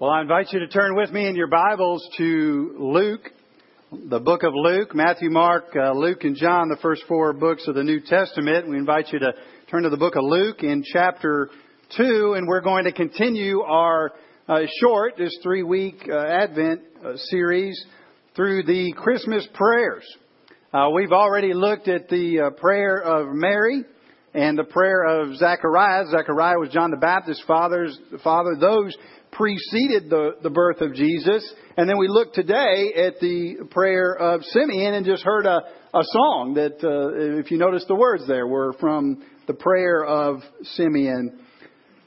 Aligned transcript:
Well, 0.00 0.10
I 0.10 0.22
invite 0.22 0.52
you 0.52 0.58
to 0.58 0.66
turn 0.66 0.96
with 0.96 1.12
me 1.12 1.28
in 1.28 1.36
your 1.36 1.46
Bibles 1.46 2.04
to 2.16 2.74
Luke, 2.80 3.30
the 3.92 4.18
book 4.18 4.42
of 4.42 4.52
Luke, 4.52 4.92
Matthew, 4.92 5.30
Mark, 5.30 5.66
uh, 5.76 5.92
Luke, 5.92 6.24
and 6.24 6.34
John, 6.34 6.68
the 6.68 6.78
first 6.82 7.04
four 7.06 7.32
books 7.32 7.68
of 7.68 7.76
the 7.76 7.84
New 7.84 8.00
Testament. 8.00 8.68
We 8.68 8.76
invite 8.76 9.12
you 9.12 9.20
to 9.20 9.32
turn 9.70 9.84
to 9.84 9.90
the 9.90 9.96
book 9.96 10.16
of 10.16 10.24
Luke 10.24 10.64
in 10.64 10.82
chapter 10.84 11.48
2, 11.96 12.34
and 12.36 12.48
we're 12.48 12.60
going 12.60 12.86
to 12.86 12.92
continue 12.92 13.60
our 13.60 14.10
uh, 14.48 14.62
short, 14.80 15.16
this 15.16 15.38
three 15.44 15.62
week 15.62 16.08
uh, 16.10 16.26
Advent 16.26 16.80
uh, 17.04 17.12
series 17.16 17.80
through 18.34 18.64
the 18.64 18.92
Christmas 18.96 19.46
prayers. 19.54 20.04
Uh, 20.72 20.90
we've 20.92 21.12
already 21.12 21.54
looked 21.54 21.86
at 21.86 22.08
the 22.08 22.40
uh, 22.40 22.50
prayer 22.60 22.98
of 22.98 23.28
Mary 23.32 23.84
and 24.34 24.58
the 24.58 24.64
prayer 24.64 25.04
of 25.04 25.36
Zachariah. 25.36 26.06
Zachariah 26.10 26.58
was 26.58 26.70
John 26.70 26.90
the 26.90 26.96
Baptist's 26.96 27.44
father's 27.46 27.96
father. 28.24 28.56
Those 28.58 28.94
preceded 29.30 30.10
the, 30.10 30.32
the 30.42 30.50
birth 30.50 30.80
of 30.80 30.94
Jesus. 30.94 31.52
And 31.76 31.88
then 31.88 31.98
we 31.98 32.08
look 32.08 32.34
today 32.34 32.92
at 32.96 33.20
the 33.20 33.66
prayer 33.70 34.14
of 34.14 34.42
Simeon 34.44 34.94
and 34.94 35.06
just 35.06 35.24
heard 35.24 35.46
a, 35.46 35.60
a 35.94 36.02
song 36.02 36.54
that, 36.54 36.82
uh, 36.82 37.38
if 37.40 37.50
you 37.50 37.58
notice 37.58 37.84
the 37.86 37.94
words 37.94 38.26
there, 38.26 38.46
were 38.46 38.74
from 38.80 39.24
the 39.46 39.54
prayer 39.54 40.04
of 40.04 40.40
Simeon. 40.62 41.40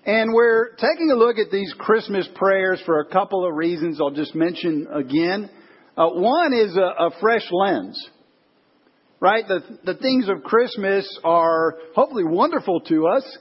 And 0.06 0.34
we're 0.34 0.72
taking 0.76 1.10
a 1.12 1.16
look 1.16 1.38
at 1.38 1.52
these 1.52 1.74
Christmas 1.78 2.28
prayers 2.36 2.82
for 2.86 3.00
a 3.00 3.06
couple 3.06 3.48
of 3.48 3.56
reasons 3.56 4.00
I'll 4.02 4.12
just 4.12 4.36
mention 4.36 4.88
again. 4.94 5.50
Uh, 5.98 6.10
one 6.10 6.54
is 6.54 6.76
a, 6.78 7.08
a 7.08 7.10
fresh 7.20 7.46
lens 7.52 8.10
right? 9.20 9.48
The, 9.48 9.62
the 9.84 9.96
things 9.96 10.30
of 10.30 10.44
Christmas 10.44 11.20
are 11.24 11.76
hopefully 11.96 12.24
wonderful 12.26 12.82
to 12.82 13.08
us, 13.08 13.38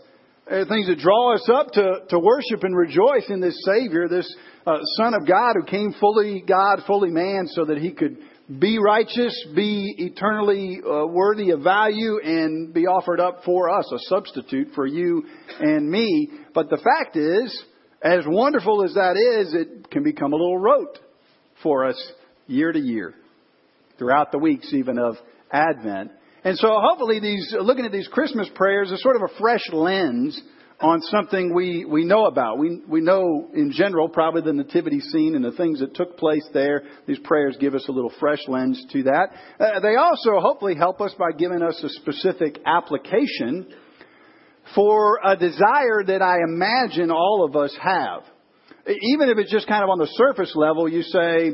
uh, 0.50 0.64
things 0.68 0.86
that 0.86 0.98
draw 0.98 1.34
us 1.34 1.48
up 1.52 1.72
to, 1.72 2.00
to 2.10 2.18
worship 2.18 2.62
and 2.62 2.76
rejoice 2.76 3.28
in 3.28 3.40
this 3.40 3.58
Savior, 3.64 4.08
this 4.08 4.32
uh, 4.66 4.78
Son 4.96 5.14
of 5.14 5.26
God 5.26 5.54
who 5.56 5.64
came 5.64 5.94
fully 6.00 6.42
God, 6.46 6.80
fully 6.86 7.10
man, 7.10 7.46
so 7.48 7.64
that 7.66 7.78
he 7.78 7.92
could 7.92 8.16
be 8.60 8.78
righteous, 8.78 9.46
be 9.56 9.94
eternally 9.98 10.80
uh, 10.80 11.06
worthy 11.06 11.50
of 11.50 11.62
value, 11.62 12.20
and 12.22 12.72
be 12.72 12.86
offered 12.86 13.18
up 13.18 13.42
for 13.44 13.68
us, 13.68 13.90
a 13.92 13.98
substitute 14.08 14.68
for 14.74 14.86
you 14.86 15.24
and 15.58 15.90
me. 15.90 16.30
But 16.54 16.70
the 16.70 16.76
fact 16.76 17.16
is, 17.16 17.64
as 18.02 18.20
wonderful 18.24 18.84
as 18.84 18.94
that 18.94 19.16
is, 19.16 19.52
it 19.52 19.90
can 19.90 20.04
become 20.04 20.32
a 20.32 20.36
little 20.36 20.58
rote 20.58 20.98
for 21.62 21.86
us 21.86 22.12
year 22.46 22.70
to 22.70 22.78
year, 22.78 23.14
throughout 23.98 24.30
the 24.30 24.38
weeks 24.38 24.72
even 24.72 24.96
of 24.96 25.16
Advent. 25.50 26.10
And 26.44 26.56
so 26.58 26.78
hopefully 26.80 27.20
these, 27.20 27.54
looking 27.60 27.84
at 27.84 27.92
these 27.92 28.08
Christmas 28.08 28.48
prayers 28.54 28.92
is 28.92 29.02
sort 29.02 29.16
of 29.16 29.22
a 29.22 29.38
fresh 29.38 29.64
lens 29.72 30.40
on 30.80 31.00
something 31.02 31.54
we, 31.54 31.84
we 31.84 32.04
know 32.04 32.26
about. 32.26 32.58
We, 32.58 32.82
we 32.86 33.00
know 33.00 33.48
in 33.54 33.72
general 33.72 34.08
probably 34.08 34.42
the 34.42 34.52
nativity 34.52 35.00
scene 35.00 35.34
and 35.34 35.44
the 35.44 35.52
things 35.52 35.80
that 35.80 35.94
took 35.94 36.18
place 36.18 36.46
there. 36.52 36.82
These 37.06 37.18
prayers 37.20 37.56
give 37.58 37.74
us 37.74 37.86
a 37.88 37.92
little 37.92 38.12
fresh 38.20 38.40
lens 38.46 38.84
to 38.92 39.04
that. 39.04 39.30
Uh, 39.58 39.80
they 39.80 39.96
also 39.96 40.38
hopefully 40.38 40.74
help 40.76 41.00
us 41.00 41.14
by 41.18 41.32
giving 41.36 41.62
us 41.62 41.82
a 41.82 41.88
specific 41.88 42.58
application 42.66 43.72
for 44.74 45.18
a 45.24 45.36
desire 45.36 46.04
that 46.06 46.20
I 46.22 46.38
imagine 46.46 47.10
all 47.10 47.44
of 47.48 47.56
us 47.56 47.74
have. 47.80 48.22
Even 48.86 49.30
if 49.30 49.38
it's 49.38 49.50
just 49.50 49.66
kind 49.66 49.82
of 49.82 49.90
on 49.90 49.98
the 49.98 50.08
surface 50.12 50.52
level, 50.54 50.88
you 50.88 51.02
say, 51.02 51.52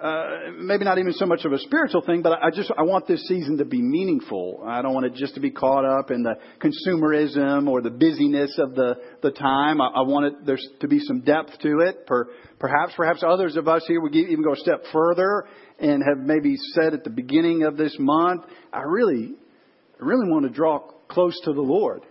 uh, 0.00 0.52
maybe 0.56 0.84
not 0.84 0.98
even 0.98 1.12
so 1.12 1.26
much 1.26 1.44
of 1.44 1.52
a 1.52 1.58
spiritual 1.58 2.02
thing, 2.02 2.22
but 2.22 2.38
I 2.40 2.50
just 2.50 2.70
I 2.78 2.82
want 2.82 3.08
this 3.08 3.26
season 3.26 3.58
to 3.58 3.64
be 3.64 3.82
meaningful. 3.82 4.62
I 4.64 4.80
don't 4.80 4.94
want 4.94 5.06
it 5.06 5.14
just 5.14 5.34
to 5.34 5.40
be 5.40 5.50
caught 5.50 5.84
up 5.84 6.12
in 6.12 6.22
the 6.22 6.34
consumerism 6.60 7.68
or 7.68 7.82
the 7.82 7.90
busyness 7.90 8.56
of 8.58 8.76
the 8.76 8.94
the 9.22 9.32
time. 9.32 9.80
I, 9.80 9.88
I 9.88 10.02
want 10.02 10.26
it 10.26 10.46
there's 10.46 10.64
to 10.82 10.88
be 10.88 11.00
some 11.00 11.22
depth 11.22 11.58
to 11.62 11.80
it. 11.80 12.06
Per, 12.06 12.28
perhaps 12.60 12.92
perhaps 12.96 13.24
others 13.26 13.56
of 13.56 13.66
us 13.66 13.82
here 13.88 14.00
would 14.00 14.14
even 14.14 14.44
go 14.44 14.52
a 14.52 14.56
step 14.56 14.84
further 14.92 15.46
and 15.80 16.00
have 16.08 16.24
maybe 16.24 16.54
said 16.74 16.94
at 16.94 17.02
the 17.02 17.10
beginning 17.10 17.64
of 17.64 17.76
this 17.76 17.96
month, 17.98 18.44
I 18.72 18.82
really 18.82 19.34
I 20.00 20.04
really 20.04 20.30
want 20.30 20.44
to 20.44 20.50
draw 20.50 20.78
close 21.08 21.38
to 21.44 21.52
the 21.52 21.60
Lord. 21.60 22.02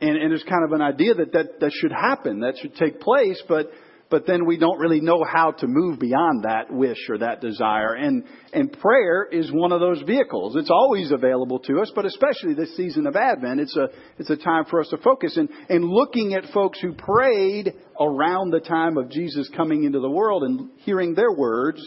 And, 0.00 0.16
and 0.16 0.30
there's 0.30 0.44
kind 0.44 0.64
of 0.64 0.72
an 0.72 0.80
idea 0.80 1.14
that, 1.14 1.32
that 1.32 1.60
that 1.60 1.72
should 1.74 1.92
happen, 1.92 2.40
that 2.40 2.54
should 2.56 2.74
take 2.74 3.00
place, 3.00 3.40
but 3.46 3.70
but 4.12 4.26
then 4.26 4.44
we 4.44 4.58
don't 4.58 4.78
really 4.78 5.00
know 5.00 5.24
how 5.24 5.52
to 5.52 5.66
move 5.66 5.98
beyond 5.98 6.44
that 6.44 6.70
wish 6.70 6.98
or 7.08 7.16
that 7.16 7.40
desire. 7.40 7.94
And, 7.94 8.24
and 8.52 8.70
prayer 8.70 9.24
is 9.24 9.50
one 9.50 9.72
of 9.72 9.80
those 9.80 10.02
vehicles. 10.02 10.54
It's 10.54 10.70
always 10.70 11.10
available 11.10 11.60
to 11.60 11.80
us, 11.80 11.90
but 11.94 12.04
especially 12.04 12.52
this 12.52 12.76
season 12.76 13.06
of 13.06 13.16
Advent, 13.16 13.60
it's 13.60 13.74
a, 13.74 13.88
it's 14.18 14.28
a 14.28 14.36
time 14.36 14.66
for 14.66 14.82
us 14.82 14.88
to 14.90 14.98
focus. 14.98 15.38
And, 15.38 15.48
and 15.70 15.86
looking 15.86 16.34
at 16.34 16.52
folks 16.52 16.78
who 16.78 16.92
prayed 16.92 17.72
around 17.98 18.50
the 18.50 18.60
time 18.60 18.98
of 18.98 19.10
Jesus 19.10 19.48
coming 19.56 19.84
into 19.84 20.00
the 20.00 20.10
world 20.10 20.42
and 20.42 20.68
hearing 20.80 21.14
their 21.14 21.32
words 21.32 21.80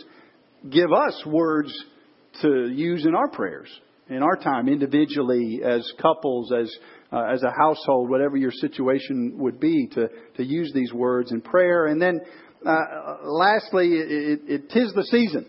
give 0.68 0.92
us 0.92 1.24
words 1.28 1.72
to 2.42 2.72
use 2.74 3.06
in 3.06 3.14
our 3.14 3.30
prayers, 3.30 3.70
in 4.10 4.24
our 4.24 4.36
time, 4.36 4.68
individually, 4.68 5.62
as 5.64 5.88
couples, 6.02 6.52
as 6.52 6.76
uh, 7.12 7.24
as 7.34 7.44
a 7.44 7.52
household, 7.52 8.10
whatever 8.10 8.38
your 8.38 8.52
situation 8.52 9.36
would 9.38 9.60
be, 9.60 9.88
to, 9.94 10.10
to 10.38 10.44
use 10.44 10.72
these 10.74 10.92
words 10.92 11.32
in 11.32 11.42
prayer. 11.42 11.88
And 11.88 12.02
then, 12.02 12.20
uh, 12.66 13.18
lastly, 13.24 13.94
it, 13.94 14.40
it, 14.48 14.70
tis 14.70 14.92
the 14.94 15.04
season. 15.04 15.46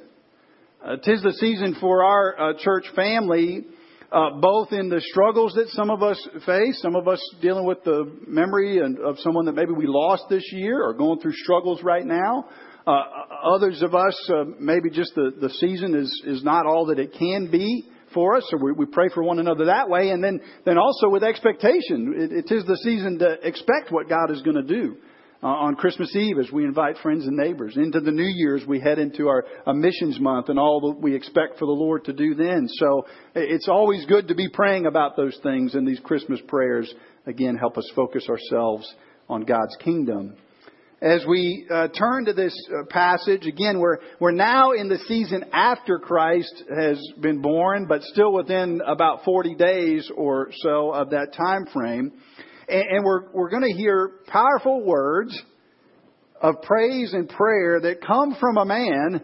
Uh, 0.85 0.97
tis 0.97 1.23
the 1.23 1.33
season 1.33 1.77
for 1.81 2.05
our 2.05 2.39
uh, 2.39 2.53
church 2.59 2.85
family, 2.95 3.65
uh, 4.13 4.39
both 4.41 4.73
in 4.73 4.89
the 4.89 5.01
struggles 5.01 5.55
that 5.55 5.69
some 5.71 5.91
of 5.91 6.03
us 6.03 6.29
face, 6.45 6.81
some 6.81 6.95
of 6.95 7.09
us 7.09 7.21
dealing 7.41 7.65
with 7.65 7.83
the 7.85 8.05
memory 8.27 8.79
and, 8.79 8.99
of 9.01 9.19
someone 9.19 9.47
that 9.47 9.55
maybe 9.55 9.73
we 9.73 9.87
lost 9.87 10.25
this 10.29 10.45
year 10.53 10.83
or 10.83 10.95
going 10.95 11.19
through 11.21 11.33
struggles 11.33 11.83
right 11.83 12.07
now. 12.07 12.45
Uh, 12.87 13.03
others 13.45 13.83
of 13.83 13.97
us, 13.97 14.31
uh, 14.33 14.45
maybe 14.61 14.91
just 14.91 15.13
the, 15.17 15.33
the 15.41 15.51
season 15.51 15.97
is, 15.97 16.23
is 16.25 16.45
not 16.45 16.67
all 16.67 16.87
that 16.87 17.01
it 17.01 17.13
can 17.19 17.51
be 17.51 17.89
for 18.17 18.35
us, 18.35 18.45
so 18.51 18.57
we, 18.57 18.73
we 18.73 18.87
pray 18.87 19.11
for 19.13 19.23
one 19.23 19.39
another 19.39 19.67
that 19.67 19.91
way, 19.91 20.09
and 20.09 20.25
then, 20.25 20.41
then 20.65 20.79
also 20.79 21.11
with 21.11 21.23
expectation. 21.23 22.15
It, 22.17 22.33
it 22.33 22.55
is 22.55 22.65
the 22.65 22.79
season 22.79 23.19
to 23.19 23.47
expect 23.47 23.93
what 23.93 24.09
God 24.09 24.31
is 24.31 24.41
going 24.41 24.57
to 24.57 24.63
do. 24.63 24.97
Uh, 25.43 25.49
on 25.49 25.75
Christmas 25.75 26.17
Eve, 26.17 26.39
as 26.39 26.51
we 26.51 26.65
invite 26.65 26.97
friends 27.03 27.27
and 27.27 27.37
neighbors. 27.37 27.77
Into 27.77 28.01
the 28.01 28.11
New 28.11 28.25
Year's, 28.27 28.65
we 28.67 28.81
head 28.81 28.99
into 28.99 29.29
our 29.29 29.45
missions 29.75 30.19
month 30.19 30.49
and 30.49 30.59
all 30.59 30.81
that 30.81 31.03
we 31.03 31.15
expect 31.15 31.59
for 31.59 31.67
the 31.67 31.73
Lord 31.73 32.07
to 32.07 32.15
do 32.15 32.35
then. 32.35 32.67
So 32.69 33.07
it's 33.35 33.69
always 33.69 34.07
good 34.07 34.29
to 34.29 34.35
be 34.35 34.49
praying 34.49 34.87
about 34.87 35.15
those 35.15 35.39
things, 35.43 35.75
and 35.75 35.87
these 35.87 36.01
Christmas 36.01 36.41
prayers, 36.49 36.93
again, 37.27 37.55
help 37.55 37.77
us 37.77 37.89
focus 37.95 38.27
ourselves 38.31 38.91
on 39.29 39.43
God's 39.43 39.77
kingdom 39.85 40.37
as 41.03 41.25
we 41.29 41.67
uh, 41.71 41.89
turn 41.89 42.25
to 42.25 42.33
this 42.33 42.55
uh, 42.71 42.87
passage, 42.89 43.47
again, 43.47 43.79
we're, 43.79 43.99
we're 44.19 44.31
now 44.31 44.73
in 44.73 44.89
the 44.89 44.99
season 45.07 45.45
after 45.53 45.99
Christ 45.99 46.65
has 46.75 46.99
been 47.21 47.43
born, 47.43 47.87
but 47.87 48.03
still 48.03 48.33
within 48.33 48.81
about 48.87 49.23
40 49.25 49.57
days 49.57 50.11
or 50.17 50.49
so 50.63 50.93
of 50.93 51.11
that 51.11 51.35
time 51.35 51.67
frame. 51.67 52.13
And, 52.67 52.83
and 52.89 53.05
we're, 53.05 53.31
we're 53.33 53.51
going 53.51 53.65
to 53.65 53.77
hear 53.77 54.11
powerful 54.27 54.83
words 54.83 55.39
of 56.41 56.63
praise 56.63 57.13
and 57.13 57.29
prayer 57.29 57.79
that 57.81 58.01
come 58.01 58.35
from 58.41 58.57
a 58.57 58.65
man 58.65 59.21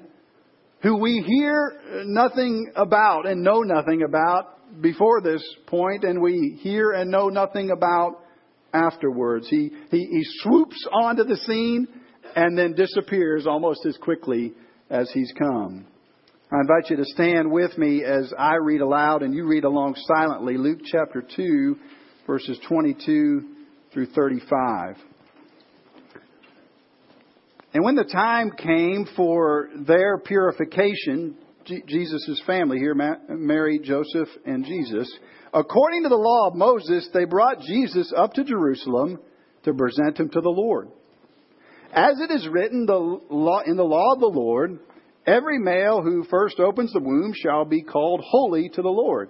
who 0.83 0.99
we 0.99 1.25
hear 1.27 2.05
nothing 2.05 2.71
about 2.77 3.27
and 3.27 3.43
know 3.43 3.61
nothing 3.61 4.03
about 4.03 4.81
before 4.83 5.23
this 5.23 5.43
point, 5.67 6.05
and 6.05 6.21
we 6.21 6.59
hear 6.61 6.93
and 6.93 7.11
know 7.11 7.29
nothing 7.29 7.71
about 7.71 8.22
afterwards. 8.73 9.49
He, 9.49 9.71
he, 9.91 9.99
he 9.99 10.23
swoops 10.41 10.87
onto 10.93 11.25
the 11.25 11.37
scene 11.37 11.87
and 12.35 12.57
then 12.57 12.75
disappears 12.75 13.47
almost 13.47 13.85
as 13.87 13.97
quickly 13.99 14.53
as 14.91 15.11
he's 15.13 15.33
come. 15.39 15.87
I 16.53 16.61
invite 16.61 16.91
you 16.91 16.97
to 16.97 17.05
stand 17.07 17.51
with 17.51 17.77
me 17.79 18.05
as 18.05 18.33
I 18.39 18.57
read 18.57 18.83
aloud 18.83 19.23
and 19.23 19.35
you 19.35 19.47
read 19.47 19.65
along 19.65 19.97
silently 20.07 20.59
Luke 20.59 20.81
chapter 20.85 21.25
2, 21.35 21.77
verses 22.27 22.59
22 22.69 23.49
through 23.93 24.07
35. 24.07 24.97
And 27.75 27.85
when 27.85 27.95
the 27.95 28.05
time 28.05 28.51
came 28.51 29.07
for 29.17 29.71
their 29.87 30.19
purification, 30.19 31.37
Jesus' 31.65 32.43
family 32.47 32.79
here, 32.79 32.95
Mary, 33.29 33.79
Joseph, 33.79 34.29
and 34.45 34.65
Jesus, 34.65 35.11
According 35.55 36.05
to 36.05 36.09
the 36.09 36.17
law 36.17 36.49
of 36.49 36.55
Moses, 36.55 37.09
they 37.13 37.25
brought 37.25 37.61
Jesus 37.61 38.13
up 38.17 38.33
to 38.35 38.45
Jerusalem 38.45 39.19
to 39.65 39.75
present 39.75 40.19
him 40.19 40.31
to 40.31 40.41
the 40.41 40.49
Lord. 40.49 40.89
As 41.93 42.19
it 42.21 42.31
is 42.31 42.49
written 42.49 42.81
in 42.81 42.87
the 42.87 43.85
law 43.85 44.13
of 44.15 44.21
the 44.21 44.27
Lord, 44.27 44.79
every 45.27 45.59
male 45.59 46.01
who 46.03 46.25
first 46.25 46.59
opens 46.59 46.93
the 46.93 47.01
womb 47.01 47.35
shall 47.35 47.67
be 47.67 47.83
called 47.83 48.23
holy 48.25 48.71
to 48.71 48.83
the 48.83 48.89
Lord, 48.89 49.29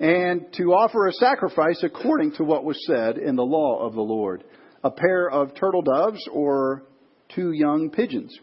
and 0.00 0.52
to 0.54 0.72
offer 0.72 1.06
a 1.06 1.12
sacrifice 1.12 1.80
according 1.84 2.32
to 2.32 2.44
what 2.44 2.64
was 2.64 2.84
said 2.86 3.18
in 3.18 3.36
the 3.36 3.44
law 3.44 3.86
of 3.86 3.94
the 3.94 4.00
Lord 4.00 4.44
a 4.84 4.90
pair 4.90 5.30
of 5.30 5.54
turtle 5.54 5.82
doves 5.82 6.20
or 6.32 6.82
two 7.34 7.52
young 7.52 7.88
pigeons. 7.90 8.36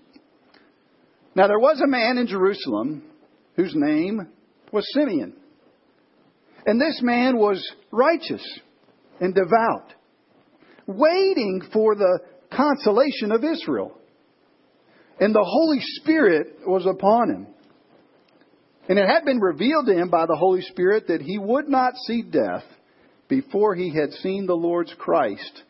Now 1.36 1.48
there 1.48 1.60
was 1.60 1.82
a 1.82 1.88
man 1.88 2.18
in 2.18 2.28
Jerusalem 2.28 3.04
whose 3.56 3.74
name 3.76 4.28
was 4.72 4.86
Simeon. 4.94 5.34
And 6.66 6.80
this 6.80 7.00
man 7.02 7.38
was 7.38 7.64
righteous 7.92 8.44
and 9.20 9.34
devout, 9.34 9.94
waiting 10.88 11.62
for 11.74 11.96
the 11.96 12.20
consolation 12.52 13.32
of 13.32 13.44
Israel. 13.44 13.96
And 15.20 15.36
the 15.36 15.44
Holy 15.44 15.80
Spirit 15.82 16.60
was 16.66 16.86
upon 16.86 17.30
him. 17.30 17.48
And 18.88 18.98
it 18.98 19.08
had 19.08 19.26
been 19.26 19.40
revealed 19.40 19.86
to 19.88 19.94
him 19.94 20.10
by 20.10 20.26
the 20.26 20.36
Holy 20.36 20.62
Spirit 20.62 21.08
that 21.08 21.22
he 21.22 21.38
would 21.38 21.70
not 21.70 21.94
see 22.08 22.24
death 22.24 22.64
before 23.28 23.76
he 23.76 23.94
had 23.94 24.12
seen 24.14 24.48
the 24.48 24.56
Lord's 24.56 24.94
Christ. 24.98 25.64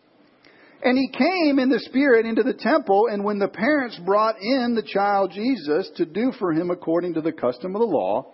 And 0.81 0.97
he 0.97 1.09
came 1.09 1.59
in 1.59 1.69
the 1.69 1.79
Spirit 1.79 2.25
into 2.25 2.43
the 2.43 2.53
temple, 2.53 3.07
and 3.11 3.25
when 3.25 3.37
the 3.37 3.49
parents 3.49 3.99
brought 4.05 4.35
in 4.39 4.75
the 4.75 4.87
child 4.87 5.31
Jesus 5.33 5.89
to 5.97 6.05
do 6.05 6.31
for 6.39 6.53
him 6.53 6.71
according 6.71 7.15
to 7.15 7.21
the 7.21 7.33
custom 7.33 7.75
of 7.75 7.81
the 7.81 7.85
law, 7.85 8.33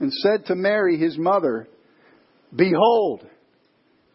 and 0.00 0.12
said 0.12 0.46
to 0.46 0.54
Mary, 0.54 0.98
his 0.98 1.16
mother, 1.18 1.68
Behold, 2.54 3.26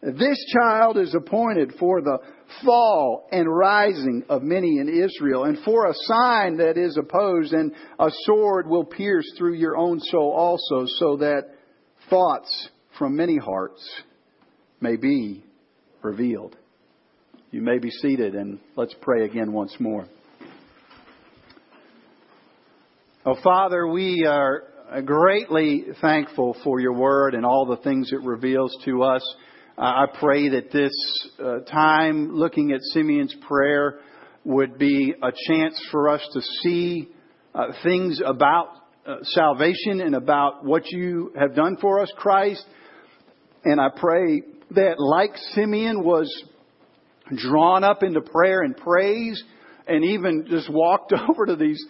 this 0.00 0.38
child 0.52 0.96
is 0.96 1.14
appointed 1.14 1.74
for 1.78 2.00
the 2.00 2.18
fall 2.64 3.26
and 3.32 3.48
rising 3.48 4.24
of 4.28 4.42
many 4.42 4.78
in 4.78 4.88
Israel, 4.88 5.44
and 5.44 5.58
for 5.64 5.86
a 5.86 5.94
sign 5.94 6.58
that 6.58 6.78
is 6.78 6.96
opposed, 6.96 7.52
and 7.52 7.72
a 7.98 8.10
sword 8.24 8.68
will 8.68 8.84
pierce 8.84 9.28
through 9.36 9.54
your 9.54 9.76
own 9.76 9.98
soul 10.00 10.32
also, 10.32 10.86
so 10.98 11.16
that 11.16 11.48
thoughts 12.08 12.68
from 12.96 13.16
many 13.16 13.36
hearts 13.36 13.82
may 14.80 14.96
be 14.96 15.44
revealed. 16.02 16.56
You 17.50 17.62
may 17.62 17.78
be 17.78 17.90
seated, 17.90 18.34
and 18.34 18.60
let's 18.76 18.94
pray 19.00 19.24
again 19.24 19.52
once 19.52 19.74
more. 19.80 20.06
Oh, 23.26 23.36
Father, 23.42 23.86
we 23.86 24.24
are 24.26 24.62
greatly 25.04 25.86
thankful 26.00 26.56
for 26.64 26.80
your 26.80 26.94
word 26.94 27.34
and 27.34 27.44
all 27.44 27.66
the 27.66 27.76
things 27.82 28.10
it 28.12 28.22
reveals 28.22 28.74
to 28.84 29.02
us. 29.02 29.22
I 29.76 30.06
pray 30.18 30.48
that 30.48 30.72
this 30.72 30.92
uh, 31.38 31.60
time 31.70 32.34
looking 32.34 32.72
at 32.72 32.80
Simeon's 32.92 33.34
prayer 33.46 34.00
would 34.44 34.78
be 34.78 35.14
a 35.22 35.30
chance 35.46 35.80
for 35.92 36.08
us 36.08 36.26
to 36.32 36.40
see 36.62 37.08
uh, 37.54 37.66
things 37.84 38.20
about 38.24 38.70
uh, 39.06 39.16
salvation 39.22 40.00
and 40.00 40.14
about 40.14 40.64
what 40.64 40.82
you 40.90 41.32
have 41.38 41.54
done 41.54 41.76
for 41.80 42.00
us, 42.00 42.10
Christ. 42.16 42.64
And 43.64 43.80
I 43.80 43.88
pray 43.94 44.42
that, 44.70 44.98
like 44.98 45.36
Simeon 45.54 46.02
was 46.02 46.28
drawn 47.36 47.84
up 47.84 48.02
into 48.02 48.20
prayer 48.20 48.62
and 48.62 48.76
praise, 48.76 49.42
and 49.86 50.04
even 50.04 50.46
just 50.48 50.72
walked 50.72 51.12
over 51.28 51.46
to 51.46 51.56
these 51.56 51.84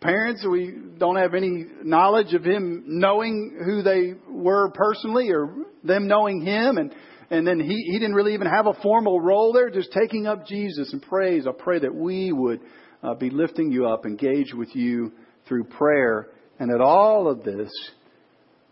parents. 0.00 0.44
We 0.48 0.74
don't 0.98 1.16
have 1.16 1.34
any 1.34 1.66
knowledge 1.82 2.34
of 2.34 2.44
him 2.44 2.84
knowing 2.86 3.58
who 3.64 3.82
they 3.82 4.14
were 4.28 4.70
personally 4.70 5.30
or 5.30 5.54
them 5.84 6.06
knowing 6.06 6.44
him. 6.44 6.78
And, 6.78 6.94
and 7.30 7.46
then 7.46 7.60
he, 7.60 7.76
he 7.90 7.98
didn't 7.98 8.14
really 8.14 8.34
even 8.34 8.48
have 8.48 8.66
a 8.66 8.74
formal 8.82 9.20
role 9.20 9.52
there, 9.52 9.70
just 9.70 9.92
taking 9.92 10.26
up 10.26 10.46
Jesus 10.46 10.92
and 10.92 11.02
praise. 11.02 11.46
I 11.46 11.52
pray 11.52 11.78
that 11.80 11.94
we 11.94 12.32
would 12.32 12.60
uh, 13.02 13.14
be 13.14 13.30
lifting 13.30 13.70
you 13.70 13.86
up, 13.88 14.04
engage 14.04 14.52
with 14.54 14.74
you 14.74 15.12
through 15.46 15.64
prayer, 15.64 16.28
and 16.58 16.70
that 16.70 16.80
all 16.80 17.30
of 17.30 17.44
this 17.44 17.70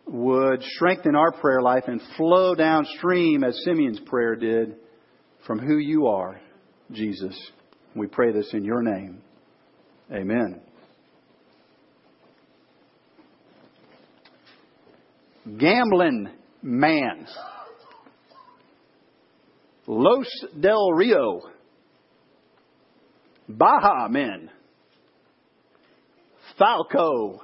would 0.07 0.63
strengthen 0.63 1.15
our 1.15 1.33
prayer 1.33 1.61
life 1.61 1.85
and 1.87 2.01
flow 2.17 2.55
downstream 2.55 3.45
as 3.45 3.61
Simeon's 3.65 4.01
prayer 4.01 4.37
did 4.37 4.77
from 5.47 5.59
who 5.59 5.77
you 5.77 6.07
are, 6.07 6.41
Jesus. 6.93 7.39
We 7.95 8.07
pray 8.07 8.33
this 8.33 8.51
in 8.53 8.65
your 8.65 8.83
name. 8.83 9.23
Amen. 10.13 10.63
Gambling 15.57 16.29
man. 16.63 17.27
Los 19.87 20.27
del 20.61 20.93
Rio. 20.93 21.41
Baha 23.49 24.09
Men. 24.11 24.51
Falco. 26.59 27.41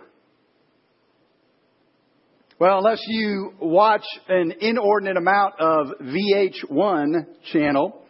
Well, 2.59 2.79
unless 2.79 3.01
you 3.07 3.53
watch 3.61 4.05
an 4.29 4.53
inordinate 4.61 5.17
amount 5.17 5.55
of 5.59 5.87
VH1 6.03 7.27
channel, 7.53 8.03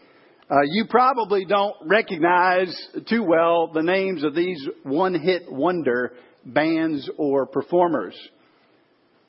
uh, 0.50 0.56
you 0.70 0.86
probably 0.88 1.44
don't 1.44 1.74
recognize 1.86 2.74
too 3.08 3.22
well 3.22 3.70
the 3.72 3.82
names 3.82 4.24
of 4.24 4.34
these 4.34 4.68
one 4.82 5.14
hit 5.14 5.50
wonder 5.50 6.14
bands 6.44 7.08
or 7.16 7.46
performers. 7.46 8.14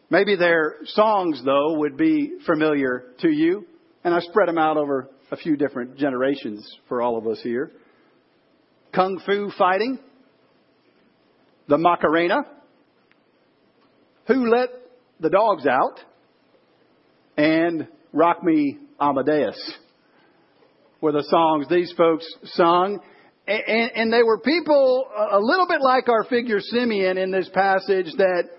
Maybe 0.09 0.35
their 0.35 0.75
songs, 0.85 1.41
though, 1.43 1.79
would 1.79 1.97
be 1.97 2.37
familiar 2.45 3.05
to 3.21 3.29
you, 3.29 3.65
and 4.03 4.13
I 4.13 4.19
spread 4.19 4.47
them 4.47 4.57
out 4.57 4.77
over 4.77 5.09
a 5.31 5.37
few 5.37 5.57
different 5.57 5.97
generations 5.97 6.77
for 6.87 7.01
all 7.01 7.17
of 7.17 7.25
us 7.27 7.39
here. 7.41 7.71
Kung 8.93 9.19
Fu 9.25 9.49
Fighting, 9.57 9.99
The 11.67 11.77
Macarena, 11.77 12.41
Who 14.27 14.49
Let 14.49 14.69
the 15.19 15.29
Dogs 15.29 15.65
Out, 15.65 15.99
and 17.35 17.87
Rock 18.13 18.43
Me 18.43 18.77
Amadeus 18.99 19.59
were 21.01 21.11
the 21.11 21.23
songs 21.23 21.67
these 21.69 21.93
folks 21.97 22.25
sung. 22.53 22.99
And, 23.47 23.91
and, 23.95 24.13
they 24.13 24.23
were 24.23 24.39
people 24.39 25.05
a 25.31 25.39
little 25.39 25.67
bit 25.67 25.81
like 25.81 26.09
our 26.09 26.23
figure 26.23 26.59
Simeon 26.59 27.19
in 27.19 27.29
this 27.29 27.47
passage 27.53 28.07
that 28.17 28.49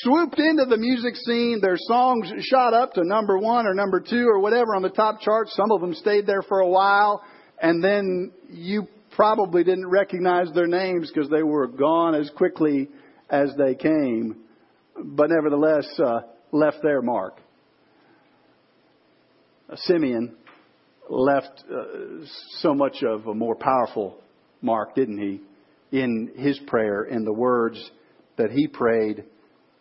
swooped 0.00 0.38
into 0.38 0.64
the 0.64 0.76
music 0.76 1.14
scene. 1.16 1.60
Their 1.60 1.76
songs 1.76 2.30
shot 2.40 2.74
up 2.74 2.94
to 2.94 3.04
number 3.04 3.38
one 3.38 3.66
or 3.66 3.74
number 3.74 4.00
two 4.00 4.26
or 4.26 4.40
whatever 4.40 4.74
on 4.74 4.82
the 4.82 4.90
top 4.90 5.20
charts. 5.20 5.54
Some 5.56 5.70
of 5.70 5.80
them 5.80 5.94
stayed 5.94 6.26
there 6.26 6.42
for 6.42 6.60
a 6.60 6.68
while. 6.68 7.22
And 7.60 7.82
then 7.82 8.32
you 8.48 8.88
probably 9.14 9.64
didn't 9.64 9.88
recognize 9.88 10.52
their 10.54 10.66
names 10.66 11.10
because 11.12 11.30
they 11.30 11.42
were 11.42 11.66
gone 11.66 12.14
as 12.14 12.30
quickly 12.30 12.88
as 13.30 13.52
they 13.56 13.74
came 13.74 14.42
but 14.96 15.30
nevertheless 15.30 15.86
uh, 15.98 16.20
left 16.50 16.82
their 16.82 17.02
mark. 17.02 17.40
Simeon 19.74 20.34
left 21.08 21.64
uh, 21.70 22.24
so 22.58 22.74
much 22.74 23.02
of 23.02 23.26
a 23.26 23.34
more 23.34 23.54
powerful 23.54 24.18
mark, 24.60 24.94
didn't 24.94 25.18
he, 25.18 25.40
in 25.96 26.32
his 26.36 26.58
prayer, 26.66 27.04
in 27.04 27.24
the 27.24 27.32
words 27.32 27.90
that 28.36 28.50
he 28.50 28.68
prayed 28.68 29.24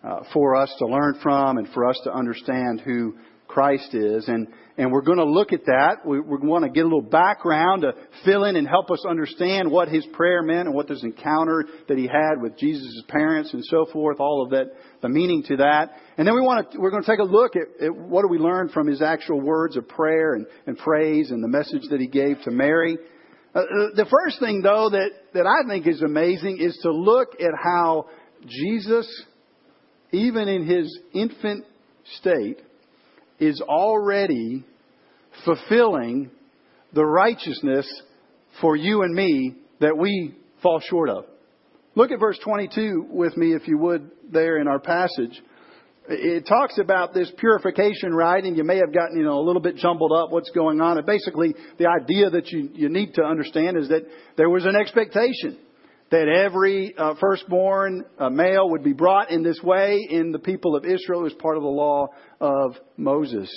uh, 0.03 0.21
for 0.33 0.55
us 0.55 0.73
to 0.79 0.85
learn 0.85 1.19
from 1.21 1.57
and 1.57 1.67
for 1.69 1.85
us 1.85 1.99
to 2.03 2.11
understand 2.11 2.81
who 2.81 3.15
Christ 3.51 3.93
is. 3.93 4.27
And, 4.27 4.47
and 4.77 4.91
we're 4.91 5.01
going 5.01 5.17
to 5.17 5.25
look 5.25 5.51
at 5.51 5.65
that. 5.65 6.05
We, 6.05 6.19
we 6.21 6.37
want 6.37 6.63
to 6.63 6.71
get 6.71 6.81
a 6.81 6.83
little 6.87 7.01
background 7.01 7.81
to 7.81 7.93
fill 8.23 8.45
in 8.45 8.55
and 8.55 8.67
help 8.67 8.89
us 8.89 9.03
understand 9.07 9.69
what 9.69 9.89
his 9.89 10.05
prayer 10.13 10.41
meant 10.41 10.67
and 10.67 10.73
what 10.73 10.87
this 10.87 11.03
encounter 11.03 11.65
that 11.87 11.97
he 11.97 12.07
had 12.07 12.41
with 12.41 12.57
Jesus' 12.57 13.03
parents 13.09 13.53
and 13.53 13.63
so 13.65 13.85
forth, 13.91 14.19
all 14.19 14.43
of 14.43 14.51
that, 14.51 14.71
the 15.01 15.09
meaning 15.09 15.43
to 15.49 15.57
that. 15.57 15.91
And 16.17 16.25
then 16.25 16.33
we 16.33 16.41
want 16.41 16.71
to, 16.71 16.79
we're 16.79 16.91
going 16.91 17.03
to 17.03 17.11
take 17.11 17.19
a 17.19 17.23
look 17.23 17.55
at, 17.55 17.85
at 17.85 17.93
what 17.93 18.21
do 18.21 18.29
we 18.29 18.37
learn 18.37 18.69
from 18.69 18.87
his 18.87 19.01
actual 19.01 19.41
words 19.41 19.75
of 19.75 19.87
prayer 19.87 20.33
and, 20.33 20.45
and 20.65 20.77
praise 20.77 21.29
and 21.31 21.43
the 21.43 21.49
message 21.49 21.83
that 21.89 21.99
he 21.99 22.07
gave 22.07 22.41
to 22.43 22.51
Mary. 22.51 22.97
Uh, 23.53 23.59
uh 23.59 23.63
the 23.95 24.07
first 24.09 24.39
thing, 24.39 24.61
though, 24.61 24.89
that, 24.89 25.09
that 25.33 25.45
I 25.45 25.67
think 25.67 25.85
is 25.85 26.01
amazing 26.01 26.57
is 26.59 26.77
to 26.83 26.91
look 26.91 27.33
at 27.39 27.51
how 27.61 28.05
Jesus, 28.47 29.25
even 30.11 30.47
in 30.47 30.65
his 30.65 30.99
infant 31.13 31.65
state, 32.17 32.61
is 33.39 33.61
already 33.61 34.63
fulfilling 35.45 36.29
the 36.93 37.05
righteousness 37.05 37.87
for 38.59 38.75
you 38.75 39.01
and 39.03 39.13
me 39.13 39.55
that 39.79 39.97
we 39.97 40.35
fall 40.61 40.79
short 40.79 41.09
of. 41.09 41.25
Look 41.95 42.11
at 42.11 42.19
verse 42.19 42.39
22 42.43 43.07
with 43.09 43.35
me, 43.35 43.53
if 43.53 43.67
you 43.67 43.77
would, 43.77 44.11
there 44.31 44.57
in 44.57 44.67
our 44.67 44.79
passage. 44.79 45.41
It 46.07 46.45
talks 46.47 46.77
about 46.77 47.13
this 47.13 47.31
purification 47.37 48.13
rite, 48.13 48.43
and 48.43 48.57
you 48.57 48.63
may 48.63 48.77
have 48.77 48.93
gotten, 48.93 49.17
you 49.17 49.23
know, 49.23 49.39
a 49.39 49.45
little 49.45 49.61
bit 49.61 49.77
jumbled 49.77 50.11
up 50.11 50.31
what's 50.31 50.49
going 50.51 50.81
on. 50.81 50.97
And 50.97 51.05
basically, 51.05 51.53
the 51.77 51.87
idea 51.87 52.29
that 52.29 52.49
you, 52.49 52.69
you 52.73 52.89
need 52.89 53.13
to 53.15 53.23
understand 53.23 53.77
is 53.77 53.89
that 53.89 54.03
there 54.35 54.49
was 54.49 54.65
an 54.65 54.75
expectation 54.75 55.57
that 56.11 56.27
every 56.27 56.93
uh, 56.97 57.15
firstborn 57.19 58.03
uh, 58.19 58.29
male 58.29 58.69
would 58.69 58.83
be 58.83 58.93
brought 58.93 59.31
in 59.31 59.43
this 59.43 59.59
way 59.63 60.05
in 60.09 60.31
the 60.31 60.39
people 60.39 60.75
of 60.75 60.85
Israel. 60.85 61.25
as 61.25 61.33
part 61.33 61.55
of 61.55 61.63
the 61.63 61.69
law 61.69 62.07
of 62.39 62.75
Moses. 62.97 63.49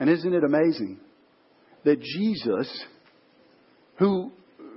And 0.00 0.10
isn't 0.10 0.34
it 0.34 0.42
amazing 0.44 0.98
that 1.84 2.00
Jesus, 2.00 2.84
who 3.98 4.32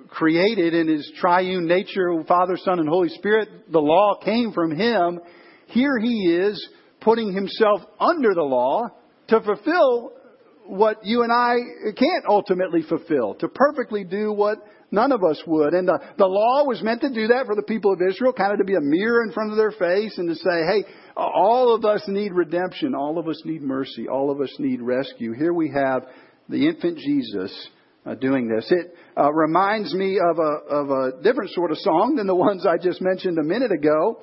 created 0.09 0.73
in 0.75 0.87
his 0.87 1.11
triune 1.19 1.67
nature, 1.67 2.23
Father, 2.27 2.57
Son, 2.57 2.79
and 2.79 2.87
Holy 2.87 3.09
Spirit, 3.09 3.49
the 3.71 3.79
law 3.79 4.19
came 4.23 4.51
from 4.51 4.75
him. 4.75 5.19
Here 5.67 5.97
he 5.99 6.35
is 6.35 6.69
putting 6.99 7.33
himself 7.33 7.81
under 7.99 8.33
the 8.35 8.43
law 8.43 8.89
to 9.29 9.41
fulfill 9.41 10.11
what 10.65 10.99
you 11.03 11.23
and 11.23 11.31
I 11.31 11.55
can't 11.97 12.25
ultimately 12.27 12.83
fulfill, 12.83 13.35
to 13.35 13.47
perfectly 13.47 14.03
do 14.03 14.31
what 14.31 14.59
none 14.91 15.11
of 15.11 15.23
us 15.23 15.41
would. 15.47 15.73
And 15.73 15.87
the, 15.87 15.99
the 16.17 16.27
law 16.27 16.65
was 16.65 16.83
meant 16.83 17.01
to 17.01 17.09
do 17.09 17.27
that 17.27 17.45
for 17.45 17.55
the 17.55 17.63
people 17.63 17.93
of 17.93 17.99
Israel, 18.01 18.33
kind 18.33 18.51
of 18.51 18.59
to 18.59 18.65
be 18.65 18.75
a 18.75 18.81
mirror 18.81 19.23
in 19.23 19.31
front 19.31 19.51
of 19.51 19.57
their 19.57 19.71
face 19.71 20.17
and 20.17 20.27
to 20.29 20.35
say, 20.35 20.65
hey, 20.67 20.83
all 21.15 21.73
of 21.73 21.85
us 21.85 22.03
need 22.07 22.33
redemption. 22.33 22.93
All 22.93 23.17
of 23.17 23.27
us 23.27 23.41
need 23.45 23.61
mercy. 23.61 24.07
All 24.07 24.29
of 24.29 24.41
us 24.41 24.53
need 24.59 24.81
rescue. 24.81 25.33
Here 25.33 25.53
we 25.53 25.71
have 25.71 26.03
the 26.49 26.67
infant 26.67 26.97
Jesus 26.97 27.69
uh, 28.05 28.15
doing 28.15 28.47
this. 28.47 28.69
It 28.71 28.95
uh, 29.17 29.31
reminds 29.31 29.93
me 29.93 30.19
of 30.19 30.39
a, 30.39 30.75
of 30.75 30.89
a 30.89 31.23
different 31.23 31.51
sort 31.51 31.71
of 31.71 31.77
song 31.77 32.15
than 32.17 32.27
the 32.27 32.35
ones 32.35 32.65
I 32.65 32.77
just 32.77 33.01
mentioned 33.01 33.37
a 33.37 33.43
minute 33.43 33.71
ago. 33.71 34.21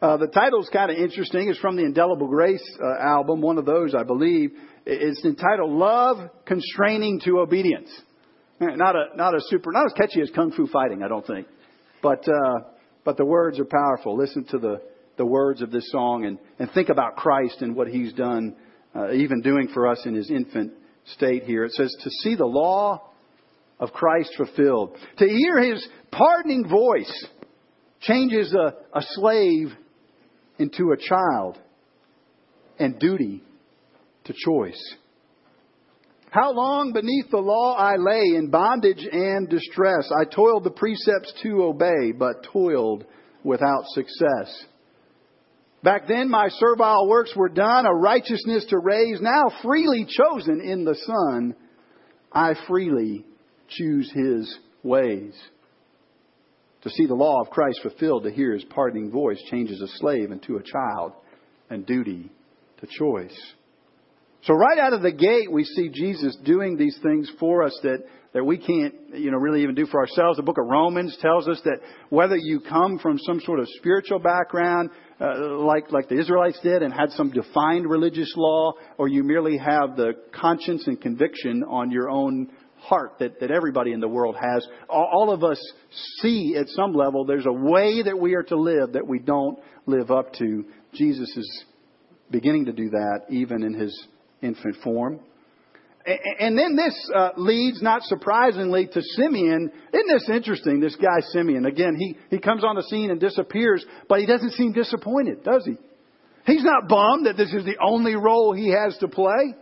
Uh, 0.00 0.16
the 0.16 0.28
title's 0.28 0.70
kind 0.72 0.90
of 0.90 0.96
interesting. 0.96 1.48
It's 1.48 1.58
from 1.58 1.76
the 1.76 1.84
Indelible 1.84 2.28
Grace 2.28 2.64
uh, 2.82 3.02
album, 3.02 3.42
one 3.42 3.58
of 3.58 3.66
those, 3.66 3.94
I 3.94 4.02
believe. 4.02 4.52
It's 4.86 5.22
entitled 5.24 5.70
"Love 5.70 6.30
Constraining 6.46 7.20
to 7.24 7.40
Obedience." 7.40 7.90
Not 8.60 8.94
a 8.94 9.16
not 9.16 9.34
a 9.34 9.40
super 9.48 9.72
not 9.72 9.86
as 9.86 9.92
catchy 9.94 10.20
as 10.20 10.30
Kung 10.34 10.52
Fu 10.52 10.66
Fighting, 10.66 11.02
I 11.02 11.08
don't 11.08 11.26
think, 11.26 11.46
but 12.02 12.28
uh, 12.28 12.68
but 13.04 13.16
the 13.16 13.24
words 13.24 13.58
are 13.58 13.64
powerful. 13.64 14.16
Listen 14.18 14.44
to 14.50 14.58
the 14.58 14.82
the 15.16 15.24
words 15.24 15.62
of 15.62 15.70
this 15.70 15.90
song 15.90 16.26
and 16.26 16.38
and 16.58 16.70
think 16.72 16.90
about 16.90 17.16
Christ 17.16 17.62
and 17.62 17.74
what 17.74 17.88
He's 17.88 18.12
done, 18.12 18.54
uh, 18.94 19.12
even 19.12 19.40
doing 19.40 19.68
for 19.72 19.88
us 19.88 20.02
in 20.04 20.14
His 20.14 20.30
infant 20.30 20.74
state 21.06 21.44
here. 21.44 21.64
It 21.64 21.72
says 21.72 21.94
to 22.02 22.10
see 22.22 22.34
the 22.34 22.44
law 22.44 23.00
of 23.78 23.92
Christ 23.92 24.34
fulfilled, 24.36 24.94
to 25.16 25.26
hear 25.26 25.58
His 25.58 25.88
pardoning 26.10 26.68
voice 26.68 27.26
changes 28.02 28.54
a, 28.54 28.74
a 28.96 29.02
slave 29.14 29.72
into 30.58 30.92
a 30.92 30.98
child, 30.98 31.58
and 32.78 32.98
duty 32.98 33.42
to 34.24 34.34
choice. 34.34 34.96
How 36.30 36.52
long 36.52 36.92
beneath 36.92 37.28
the 37.30 37.38
law 37.38 37.74
I 37.74 37.96
lay 37.96 38.36
in 38.36 38.50
bondage 38.50 39.04
and 39.10 39.48
distress. 39.48 40.08
I 40.16 40.24
toiled 40.24 40.62
the 40.62 40.70
precepts 40.70 41.32
to 41.42 41.64
obey, 41.64 42.12
but 42.16 42.44
toiled 42.52 43.04
without 43.42 43.82
success. 43.88 44.64
Back 45.82 46.06
then 46.06 46.30
my 46.30 46.48
servile 46.48 47.08
works 47.08 47.34
were 47.34 47.48
done, 47.48 47.84
a 47.84 47.92
righteousness 47.92 48.66
to 48.66 48.78
raise, 48.78 49.20
now 49.20 49.50
freely 49.62 50.06
chosen 50.06 50.60
in 50.60 50.84
the 50.84 50.94
Son. 50.94 51.56
I 52.30 52.54
freely 52.68 53.24
choose 53.68 54.12
His 54.12 54.58
ways. 54.84 55.34
To 56.82 56.90
see 56.90 57.06
the 57.06 57.14
law 57.14 57.40
of 57.40 57.50
Christ 57.50 57.80
fulfilled, 57.82 58.22
to 58.24 58.30
hear 58.30 58.52
His 58.52 58.64
pardoning 58.64 59.10
voice 59.10 59.42
changes 59.50 59.80
a 59.80 59.88
slave 59.98 60.30
into 60.30 60.56
a 60.56 60.62
child, 60.62 61.12
and 61.70 61.84
duty 61.84 62.30
to 62.80 62.86
choice. 62.86 63.36
So 64.44 64.54
right 64.54 64.78
out 64.78 64.94
of 64.94 65.02
the 65.02 65.12
gate, 65.12 65.52
we 65.52 65.64
see 65.64 65.90
Jesus 65.90 66.36
doing 66.44 66.76
these 66.76 66.98
things 67.02 67.30
for 67.38 67.62
us 67.62 67.78
that, 67.82 68.04
that 68.32 68.42
we 68.42 68.56
can't, 68.56 68.94
you 69.12 69.30
know, 69.30 69.36
really 69.36 69.62
even 69.62 69.74
do 69.74 69.84
for 69.86 70.00
ourselves. 70.00 70.38
The 70.38 70.42
book 70.42 70.56
of 70.56 70.66
Romans 70.66 71.16
tells 71.20 71.46
us 71.46 71.60
that 71.64 71.80
whether 72.08 72.36
you 72.36 72.60
come 72.60 72.98
from 72.98 73.18
some 73.18 73.40
sort 73.40 73.60
of 73.60 73.68
spiritual 73.76 74.18
background, 74.18 74.90
uh, 75.20 75.56
like, 75.58 75.92
like 75.92 76.08
the 76.08 76.18
Israelites 76.18 76.58
did 76.62 76.82
and 76.82 76.92
had 76.92 77.10
some 77.10 77.30
defined 77.30 77.88
religious 77.88 78.32
law, 78.34 78.72
or 78.96 79.08
you 79.08 79.22
merely 79.22 79.58
have 79.58 79.96
the 79.96 80.12
conscience 80.32 80.86
and 80.86 80.98
conviction 80.98 81.62
on 81.62 81.90
your 81.90 82.08
own 82.08 82.50
heart 82.78 83.16
that, 83.18 83.40
that 83.40 83.50
everybody 83.50 83.92
in 83.92 84.00
the 84.00 84.08
world 84.08 84.36
has, 84.40 84.66
all, 84.88 85.10
all 85.12 85.30
of 85.30 85.44
us 85.44 85.60
see 86.20 86.56
at 86.58 86.66
some 86.68 86.94
level 86.94 87.26
there's 87.26 87.44
a 87.44 87.52
way 87.52 88.02
that 88.02 88.18
we 88.18 88.34
are 88.34 88.42
to 88.42 88.56
live 88.56 88.94
that 88.94 89.06
we 89.06 89.18
don't 89.18 89.58
live 89.84 90.10
up 90.10 90.32
to. 90.32 90.64
Jesus 90.94 91.28
is 91.36 91.64
beginning 92.30 92.64
to 92.64 92.72
do 92.72 92.88
that 92.88 93.24
even 93.28 93.62
in 93.62 93.74
his 93.74 94.06
infant 94.42 94.76
form. 94.82 95.20
And 96.06 96.58
then 96.58 96.76
this 96.76 96.94
uh, 97.14 97.30
leads, 97.36 97.82
not 97.82 98.02
surprisingly, 98.04 98.86
to 98.86 99.02
Simeon. 99.02 99.70
Isn't 99.92 100.08
this 100.08 100.30
interesting? 100.30 100.80
This 100.80 100.96
guy 100.96 101.20
Simeon. 101.32 101.66
Again, 101.66 101.94
he, 101.96 102.16
he 102.30 102.38
comes 102.38 102.64
on 102.64 102.74
the 102.74 102.82
scene 102.84 103.10
and 103.10 103.20
disappears, 103.20 103.84
but 104.08 104.18
he 104.18 104.26
doesn't 104.26 104.52
seem 104.52 104.72
disappointed, 104.72 105.44
does 105.44 105.64
he? 105.66 105.76
He's 106.46 106.64
not 106.64 106.88
bummed 106.88 107.26
that 107.26 107.36
this 107.36 107.52
is 107.52 107.64
the 107.64 107.76
only 107.84 108.16
role 108.16 108.54
he 108.54 108.70
has 108.70 108.96
to 108.98 109.08
play. 109.08 109.54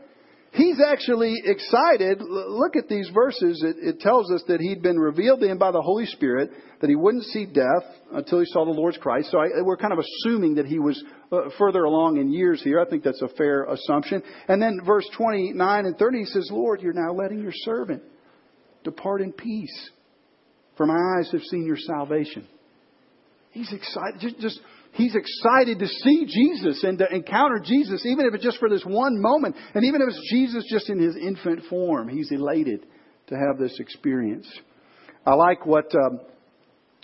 He's 0.53 0.81
actually 0.85 1.35
excited. 1.45 2.21
Look 2.23 2.77
at 2.77 2.89
these 2.89 3.11
verses. 3.13 3.63
It, 3.63 3.77
it, 3.81 4.01
tells 4.01 4.33
us 4.33 4.43
that 4.49 4.61
he'd 4.61 4.83
been 4.83 4.99
revealed 4.99 5.41
to 5.41 5.47
him 5.47 5.59
by 5.59 5.73
the 5.73 5.83
Holy 5.83 6.07
Spirit, 6.07 6.51
that 6.81 6.89
he 6.89 6.97
wouldn't 6.97 7.25
see 7.25 7.45
death 7.45 7.85
until 8.13 8.41
he 8.41 8.47
saw 8.47 8.65
the 8.65 8.71
Lord's 8.71 8.97
Christ. 8.97 9.31
So 9.31 9.39
I, 9.39 9.49
we're 9.63 9.77
kind 9.77 9.93
of 9.93 9.99
assuming 9.99 10.55
that 10.55 10.65
he 10.65 10.79
was 10.79 11.03
uh, 11.31 11.51
further 11.59 11.85
along 11.85 12.17
in 12.17 12.33
years 12.33 12.63
here. 12.63 12.81
I 12.81 12.89
think 12.89 13.05
that's 13.05 13.21
a 13.21 13.29
fair 13.29 13.65
assumption. 13.65 14.23
And 14.49 14.61
then 14.61 14.81
verse 14.87 15.09
29 15.17 15.85
and 15.85 15.99
30 15.99 16.19
he 16.19 16.25
says, 16.25 16.49
Lord, 16.51 16.81
you're 16.81 16.95
now 16.95 17.13
letting 17.13 17.41
your 17.41 17.53
servant 17.55 18.03
depart 18.85 19.21
in 19.21 19.33
peace, 19.33 19.91
for 20.77 20.87
my 20.87 21.19
eyes 21.19 21.31
have 21.33 21.43
seen 21.43 21.67
your 21.67 21.77
salvation. 21.77 22.47
He's 23.51 23.73
excited. 23.73 24.21
Just, 24.21 24.39
just 24.41 24.61
He's 24.93 25.15
excited 25.15 25.79
to 25.79 25.87
see 25.87 26.27
Jesus 26.27 26.83
and 26.83 26.99
to 26.99 27.07
encounter 27.15 27.61
Jesus, 27.65 28.05
even 28.05 28.27
if 28.27 28.35
it's 28.35 28.45
just 28.45 28.59
for 28.59 28.69
this 28.69 28.83
one 28.85 29.21
moment. 29.21 29.55
And 29.75 29.85
even 29.85 30.03
if 30.03 30.09
it's 30.09 30.31
Jesus 30.31 30.65
just 30.69 30.91
in 30.91 30.99
his 30.99 31.15
infant 31.17 31.63
form, 31.71 32.09
he's 32.09 32.33
elated 32.33 32.85
to 33.29 33.35
have 33.35 33.59
this 33.59 33.79
experience. 33.79 34.49
I 35.25 35.35
like 35.35 35.67
what 35.67 35.95
um, 35.95 36.21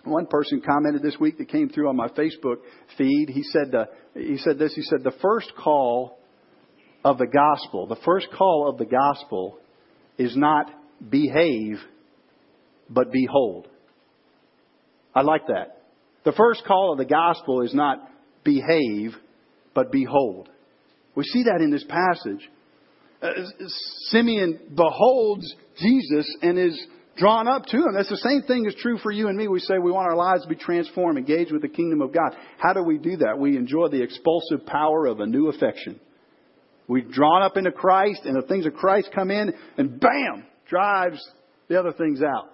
one 0.05 0.27
person 0.27 0.61
commented 0.67 1.03
this 1.03 1.19
week 1.21 1.39
that 1.39 1.49
came 1.49 1.69
through 1.69 1.89
on 1.89 1.97
my 1.97 2.09
Facebook 2.09 2.57
feed. 2.99 3.29
He 3.29 3.43
said, 3.45 3.75
uh, 3.75 3.85
he 4.15 4.39
said 4.39 4.59
this. 4.59 4.75
He 4.75 4.83
said, 4.83 5.05
the 5.05 5.15
first 5.23 5.53
call 5.57 6.19
of 7.05 7.19
the 7.19 7.27
gospel, 7.27 7.87
the 7.87 8.01
first 8.05 8.29
call 8.37 8.69
of 8.69 8.79
the 8.79 8.87
gospel 8.87 9.59
is 10.19 10.37
not 10.37 10.71
behave, 11.11 11.79
but 12.89 13.13
behold. 13.13 13.69
I 15.15 15.23
like 15.23 15.47
that. 15.49 15.74
The 16.25 16.33
first 16.33 16.65
call 16.67 16.93
of 16.93 16.99
the 16.99 17.05
gospel 17.05 17.63
is 17.63 17.75
not 17.75 18.09
behave, 18.45 19.15
but 19.75 19.93
behold. 19.93 20.49
We 21.15 21.25
see 21.25 21.45
that 21.45 21.61
in 21.61 21.71
this 21.71 21.85
passage. 21.85 22.49
Uh, 23.23 23.31
Simeon 24.09 24.59
beholds 24.75 25.55
Jesus 25.79 26.37
and 26.43 26.59
is 26.59 26.87
drawn 27.17 27.47
up 27.47 27.65
to 27.67 27.77
him. 27.77 27.95
That's 27.95 28.11
the 28.11 28.17
same 28.17 28.43
thing 28.43 28.67
is 28.67 28.75
true 28.81 28.99
for 28.99 29.13
you 29.13 29.29
and 29.29 29.37
me. 29.37 29.49
We 29.49 29.61
say 29.61 29.75
we 29.79 29.93
want 29.93 30.09
our 30.09 30.17
lives 30.17 30.43
to 30.43 30.49
be 30.49 30.57
transformed, 30.57 31.19
engaged 31.19 31.53
with 31.53 31.63
the 31.63 31.69
kingdom 31.69 32.03
of 32.03 32.13
God. 32.13 32.37
How 32.59 32.73
do 32.73 32.83
we 32.83 32.99
do 32.99 33.17
that? 33.19 33.39
We 33.39 33.57
enjoy 33.57 33.89
the 33.89 34.03
expulsive 34.03 34.67
power 34.67 35.07
of 35.07 35.21
a 35.21 35.27
new 35.27 35.49
affection. 35.49 36.01
We're 36.89 37.09
drawn 37.09 37.43
up 37.43 37.57
into 37.57 37.73
Christ, 37.73 38.23
and 38.25 38.37
the 38.37 38.47
things 38.47 38.67
of 38.67 38.75
Christ 38.75 39.11
come 39.15 39.31
in, 39.31 39.55
and 39.79 39.99
bam, 39.99 40.45
drives 40.69 41.27
the 41.69 41.79
other 41.79 41.93
things 41.93 42.21
out. 42.23 42.51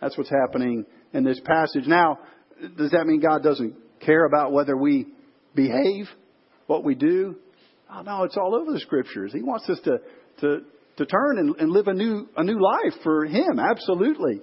That's 0.00 0.16
what's 0.16 0.30
happening 0.30 0.84
in 1.12 1.24
this 1.24 1.40
passage. 1.44 1.86
Now, 1.86 2.18
does 2.76 2.90
that 2.92 3.06
mean 3.06 3.20
God 3.20 3.42
doesn't 3.42 3.74
care 4.00 4.24
about 4.24 4.52
whether 4.52 4.76
we 4.76 5.06
behave, 5.54 6.06
what 6.66 6.84
we 6.84 6.94
do? 6.94 7.36
Oh, 7.90 8.02
no, 8.02 8.24
it's 8.24 8.36
all 8.36 8.54
over 8.54 8.72
the 8.72 8.80
scriptures. 8.80 9.32
He 9.32 9.42
wants 9.42 9.68
us 9.68 9.78
to, 9.84 9.98
to, 10.40 10.60
to 10.96 11.06
turn 11.06 11.38
and, 11.38 11.56
and 11.56 11.70
live 11.70 11.88
a 11.88 11.94
new, 11.94 12.28
a 12.36 12.44
new 12.44 12.60
life 12.60 12.94
for 13.02 13.26
Him, 13.26 13.58
absolutely. 13.58 14.40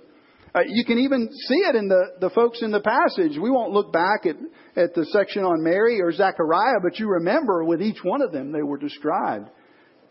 Uh, 0.54 0.62
you 0.68 0.84
can 0.84 1.00
even 1.00 1.30
see 1.32 1.62
it 1.68 1.76
in 1.76 1.88
the, 1.88 2.14
the 2.22 2.30
folks 2.32 2.62
in 2.62 2.72
the 2.72 2.82
passage. 2.82 3.38
We 3.40 3.52
won't 3.52 3.72
look 3.72 3.94
back 3.94 4.26
at, 4.26 4.36
at 4.76 4.96
the 4.96 5.06
section 5.06 5.44
on 5.44 5.64
Mary 5.64 6.02
or 6.02 6.12
Zechariah, 6.12 6.80
but 6.82 6.98
you 6.98 7.08
remember 7.08 7.64
with 7.64 7.82
each 7.82 8.04
one 8.04 8.22
of 8.22 8.32
them, 8.32 8.52
they 8.52 8.64
were 8.64 8.78
described 8.78 9.50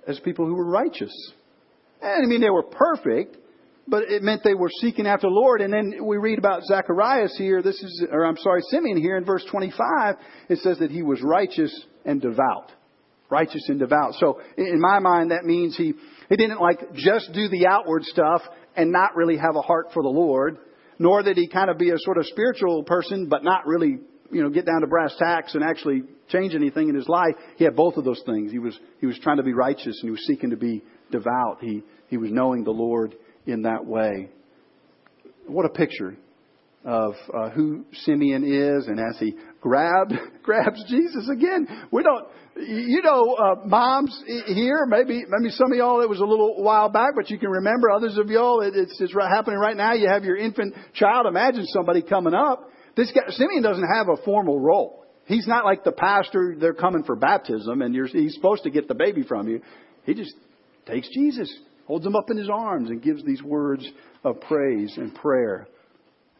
as 0.07 0.21
people 0.21 0.47
who 0.47 0.55
were 0.55 0.69
righteous. 0.69 1.13
And 2.01 2.25
I 2.25 2.29
mean, 2.29 2.41
they 2.41 2.51
were 2.51 2.63
perfect, 2.63 3.37
but 3.89 4.05
it 4.05 4.23
meant 4.23 4.43
they 4.45 4.55
were 4.55 4.71
seeking 4.81 5.07
after 5.07 5.29
the 5.29 5.35
Lord. 5.35 5.61
And 5.63 5.73
then 5.73 6.05
we 6.05 6.19
read 6.19 6.39
about 6.39 6.63
Zacharias 6.65 7.35
here. 7.39 7.63
This 7.63 7.83
is, 7.83 8.05
or 8.11 8.25
I'm 8.25 8.37
sorry, 8.37 8.61
Simeon 8.71 8.99
here 8.99 9.17
in 9.17 9.25
verse 9.25 9.45
25. 9.51 10.17
It 10.49 10.59
says 10.59 10.79
that 10.79 10.91
he 10.91 11.03
was 11.03 11.23
righteous 11.23 11.75
and 12.05 12.21
devout. 12.21 12.73
Righteous 13.31 13.65
and 13.69 13.79
devout. 13.79 14.15
So 14.15 14.41
in 14.57 14.81
my 14.81 14.99
mind, 14.99 15.31
that 15.31 15.45
means 15.45 15.77
he, 15.77 15.95
he 16.29 16.37
didn't 16.37 16.61
like 16.61 16.95
just 16.95 17.33
do 17.33 17.49
the 17.49 17.67
outward 17.67 18.05
stuff 18.05 18.43
and 18.77 18.93
not 18.93 19.17
really 19.17 19.37
have 19.37 19.57
a 19.57 19.63
heart 19.63 19.89
for 19.95 20.03
the 20.03 20.09
Lord, 20.09 20.59
nor 20.99 21.23
did 21.23 21.37
he 21.37 21.49
kind 21.49 21.71
of 21.71 21.79
be 21.79 21.91
a 21.91 21.99
sort 21.99 22.19
of 22.19 22.27
spiritual 22.27 22.85
person, 22.85 23.29
but 23.29 23.43
not 23.43 23.67
really, 23.67 23.99
you 24.31 24.43
know, 24.43 24.51
get 24.51 24.67
down 24.67 24.83
to 24.83 24.87
brass 24.87 25.15
tacks 25.19 25.55
and 25.55 25.65
actually 25.65 26.03
change 26.29 26.55
anything 26.55 26.89
in 26.89 26.95
his 26.95 27.09
life. 27.09 27.35
He 27.57 27.65
had 27.65 27.75
both 27.75 27.97
of 27.97 28.05
those 28.05 28.23
things. 28.27 28.53
He 28.53 28.59
was, 28.59 28.79
he 29.01 29.07
was 29.07 29.19
trying 29.23 29.39
to 29.39 29.43
be 29.43 29.55
righteous 29.55 29.99
and 30.01 30.05
he 30.05 30.11
was 30.11 30.27
seeking 30.27 30.51
to 30.51 30.57
be 30.57 30.83
devout. 31.11 31.59
He, 31.61 31.83
he 32.09 32.19
was 32.19 32.31
knowing 32.31 32.65
the 32.65 32.71
Lord 32.71 33.15
in 33.49 33.63
that 33.63 33.85
way. 33.85 34.29
What 35.47 35.65
a 35.65 35.71
picture 35.71 36.17
of 36.85 37.15
uh, 37.35 37.51
who 37.51 37.85
Simeon 38.05 38.45
is, 38.45 38.87
and 38.87 39.01
as 39.01 39.19
he 39.19 39.35
grabbed 39.61 40.13
grabs 40.43 40.83
Jesus 40.89 41.29
again, 41.29 41.67
we 41.91 42.03
don't. 42.03 42.27
You 42.57 43.03
know, 43.03 43.35
uh, 43.35 43.67
moms 43.67 44.21
here, 44.27 44.85
maybe 44.85 45.25
maybe 45.29 45.51
some 45.51 45.71
of 45.71 45.79
y'all 45.79 46.01
it 46.01 46.09
was 46.09 46.19
a 46.19 46.25
little 46.25 46.61
while 46.61 46.89
back, 46.89 47.11
but 47.15 47.31
you 47.31 47.39
can 47.39 47.51
remember. 47.51 47.89
Others 47.89 48.19
of 48.19 48.29
y'all, 48.31 48.63
it, 48.63 48.75
it's 48.75 49.01
it's 49.01 49.15
happening 49.15 49.61
right 49.61 49.77
now. 49.77 49.93
You 49.93 50.09
have 50.09 50.25
your 50.25 50.37
infant 50.37 50.75
child. 50.95 51.27
Imagine 51.27 51.67
somebody 51.67 52.03
coming 52.03 52.35
up. 52.35 52.69
This 52.97 53.13
guy 53.13 53.31
Simeon 53.31 53.63
doesn't 53.63 53.89
have 53.95 54.09
a 54.09 54.21
formal 54.25 54.59
role. 54.59 55.05
He's 55.27 55.47
not 55.47 55.65
like 55.65 55.85
the 55.85 55.93
pastor. 55.93 56.57
They're 56.59 56.75
coming 56.75 57.05
for 57.05 57.15
baptism, 57.15 57.81
and 57.81 57.95
he's 57.95 58.35
supposed 58.35 58.65
to 58.65 58.71
get 58.71 58.89
the 58.89 58.95
baby 58.95 59.23
from 59.23 59.47
you. 59.47 59.61
He 60.05 60.15
just 60.15 60.35
takes 60.87 61.09
Jesus, 61.15 61.55
holds 61.89 62.07
him 62.07 62.15
up 62.15 62.31
in 62.31 62.37
his 62.37 62.51
arms, 62.51 62.91
and 62.91 63.03
gives 63.03 63.25
these 63.25 63.43
words 63.43 63.85
of 64.23 64.41
praise 64.43 64.93
and 64.99 65.15
prayer. 65.15 65.67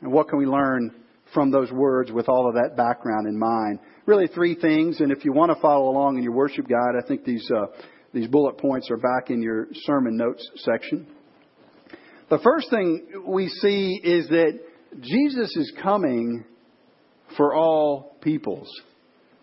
And 0.03 0.13
what 0.13 0.29
can 0.29 0.39
we 0.39 0.47
learn 0.47 0.95
from 1.35 1.51
those 1.51 1.73
words 1.73 2.13
with 2.13 2.29
all 2.29 2.49
of 2.49 2.55
that 2.55 2.77
background 2.77 3.27
in 3.27 3.37
mind? 3.37 3.81
Really, 4.07 4.29
three 4.29 4.55
things. 4.55 5.01
And 5.01 5.11
if 5.11 5.25
you 5.25 5.33
want 5.33 5.51
to 5.51 5.61
follow 5.61 5.89
along 5.89 6.19
in 6.19 6.23
your 6.23 6.35
worship 6.35 6.69
guide, 6.69 6.95
I 7.03 7.07
think 7.09 7.25
these 7.25 7.51
uh, 7.51 7.67
these 8.13 8.29
bullet 8.29 8.59
points 8.59 8.91
are 8.91 8.99
back 8.99 9.31
in 9.31 9.43
your 9.43 9.69
sermon 9.73 10.17
notes 10.17 10.47
section. 10.57 11.07
The 12.31 12.39
first 12.39 12.69
thing 12.69 13.25
we 13.27 13.49
see 13.49 14.01
is 14.05 14.29
that 14.29 14.61
Jesus 15.01 15.57
is 15.57 15.73
coming 15.83 16.45
for 17.39 17.55
all 17.55 18.17
peoples. 18.21 18.69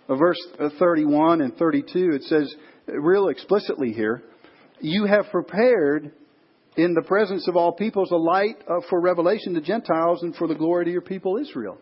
Verse 0.07 0.37
31 0.79 1.41
and 1.41 1.55
32, 1.57 2.11
it 2.13 2.23
says 2.23 2.53
real 2.87 3.29
explicitly 3.29 3.91
here, 3.91 4.21
you 4.81 5.05
have 5.05 5.25
prepared 5.31 6.11
in 6.77 6.93
the 6.93 7.01
presence 7.01 7.47
of 7.47 7.55
all 7.55 7.71
peoples 7.71 8.11
a 8.11 8.15
light 8.15 8.57
uh, 8.67 8.81
for 8.89 8.99
revelation 8.99 9.53
to 9.53 9.61
Gentiles 9.61 10.23
and 10.23 10.35
for 10.35 10.47
the 10.47 10.55
glory 10.55 10.85
to 10.85 10.91
your 10.91 11.01
people 11.01 11.37
Israel. 11.37 11.77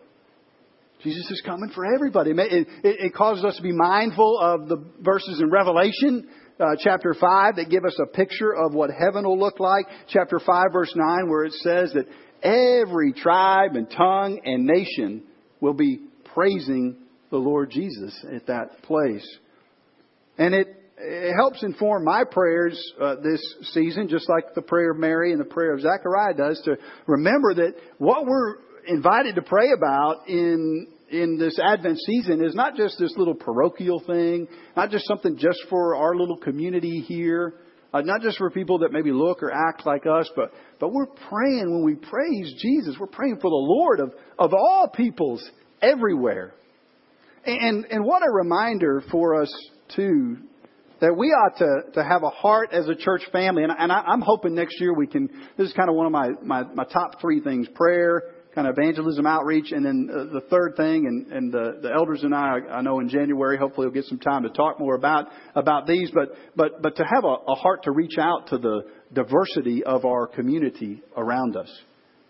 Jesus 1.04 1.30
is 1.32 1.42
coming 1.46 1.70
for 1.76 1.86
everybody. 1.94 2.32
It, 2.34 3.14
causes 3.14 3.44
us 3.44 3.58
to 3.58 3.62
be 3.62 3.74
mindful 3.74 4.40
of 4.40 4.70
the 4.70 4.78
verses 5.02 5.42
in 5.42 5.50
Revelation 5.50 6.30
uh, 6.60 6.76
chapter 6.80 7.14
5 7.14 7.58
that 7.58 7.70
give 7.70 7.84
us 7.84 7.98
a 8.02 8.08
picture 8.08 8.54
of 8.56 8.74
what 8.74 8.90
heaven 8.90 9.26
will 9.26 9.38
look 9.38 9.60
like. 9.60 9.86
Chapter 10.08 10.40
5, 10.40 10.66
verse 10.72 10.94
9, 10.96 11.30
where 11.30 11.44
it 11.44 11.54
says 11.54 11.94
that 11.94 12.08
every 12.42 13.12
tribe 13.12 13.76
and 13.76 13.90
tongue 13.90 14.40
and 14.46 14.66
nation 14.66 15.24
will 15.60 15.74
be 15.74 16.00
praising 16.34 16.96
the 17.32 17.38
Lord 17.38 17.72
Jesus 17.72 18.18
at 18.34 18.48
that 18.48 18.84
place. 18.84 19.28
And 20.38 20.54
it, 20.54 20.68
it 20.98 21.34
helps 21.36 21.64
inform 21.64 22.04
my 22.04 22.24
prayers 22.30 22.80
uh, 23.02 23.16
this 23.24 23.42
season, 23.74 24.08
just 24.08 24.30
like 24.30 24.54
the 24.56 24.62
prayer 24.62 24.92
of 24.92 24.98
Mary 24.98 25.32
and 25.32 25.42
the 25.42 25.46
prayer 25.46 25.74
of 25.74 25.82
Zechariah 25.82 26.36
does, 26.36 26.62
to 26.66 26.78
remember 27.08 27.56
that 27.56 27.74
what 27.98 28.26
we're 28.26 28.58
invited 28.88 29.36
to 29.36 29.42
pray 29.42 29.72
about 29.76 30.28
in 30.28 30.88
in 31.10 31.38
this 31.38 31.60
Advent 31.60 32.00
season 32.00 32.44
is 32.44 32.56
not 32.56 32.76
just 32.76 32.98
this 32.98 33.14
little 33.18 33.36
parochial 33.36 34.02
thing, 34.06 34.48
not 34.76 34.90
just 34.90 35.08
something 35.08 35.38
just 35.38 35.60
for 35.70 35.96
our 35.96 36.16
little 36.16 36.38
community 36.38 37.04
here, 37.08 37.54
uh, 37.94 38.02
not 38.02 38.22
just 38.22 38.40
for 38.40 38.50
people 38.50 38.80
that 38.80 38.92
maybe 38.92 39.12
look 39.12 39.44
or 39.44 39.52
act 39.52 39.86
like 39.86 40.08
us, 40.08 40.28
but, 40.36 40.52
but 40.80 40.92
we're 40.92 41.06
praying 41.06 41.72
when 41.72 41.84
we 41.86 41.94
praise 41.94 42.54
Jesus, 42.60 42.96
we're 43.00 43.06
praying 43.06 43.36
for 43.36 43.52
the 43.52 43.56
Lord 43.56 44.00
of, 44.00 44.14
of 44.40 44.54
all 44.54 44.90
peoples 44.94 45.48
everywhere. 45.84 46.56
And, 47.46 47.86
and 47.86 48.04
what 48.04 48.24
a 48.28 48.32
reminder 48.32 49.04
for 49.12 49.40
us, 49.40 49.54
too, 49.96 50.38
that 51.04 51.18
we 51.18 51.28
ought 51.32 51.58
to, 51.58 51.92
to 51.96 52.02
have 52.02 52.24
a 52.24 52.30
heart 52.30 52.70
as 52.72 52.88
a 52.88 52.96
church 52.96 53.24
family. 53.34 53.62
And, 53.64 53.74
and 53.78 53.92
I, 53.92 54.04
I'm 54.08 54.22
hoping 54.22 54.56
next 54.56 54.80
year 54.80 54.94
we 54.94 55.06
can, 55.06 55.28
this 55.58 55.68
is 55.68 55.74
kind 55.74 55.90
of 55.90 55.98
one 55.98 56.06
of 56.06 56.14
my, 56.14 56.30
my, 56.42 56.64
my 56.64 56.86
top 56.86 57.20
three 57.20 57.42
things 57.42 57.68
prayer, 57.76 58.36
kind 58.56 58.70
of 58.70 58.78
evangelism 58.78 59.28
outreach, 59.28 59.74
and 59.74 59.86
then 59.86 60.10
uh, 60.10 60.34
the 60.34 60.40
third 60.50 60.76
thing, 60.78 61.06
and, 61.06 61.30
and 61.34 61.52
the, 61.52 61.80
the 61.82 61.92
elders 61.94 62.24
and 62.24 62.34
I, 62.34 62.60
I 62.72 62.82
know 62.82 63.02
in 63.02 63.10
January, 63.10 63.58
hopefully 63.58 63.88
we'll 63.88 63.94
get 63.94 64.06
some 64.06 64.20
time 64.20 64.44
to 64.44 64.50
talk 64.50 64.80
more 64.80 64.96
about, 64.96 65.28
about 65.56 65.88
these, 65.88 66.10
but, 66.14 66.30
but, 66.56 66.82
but 66.82 66.96
to 66.96 67.04
have 67.04 67.26
a, 67.26 67.36
a 67.52 67.56
heart 67.56 67.84
to 67.84 67.92
reach 67.92 68.18
out 68.18 68.48
to 68.52 68.58
the 68.58 68.84
diversity 69.12 69.84
of 69.84 70.06
our 70.06 70.26
community 70.26 71.04
around 71.18 71.58
us 71.58 71.70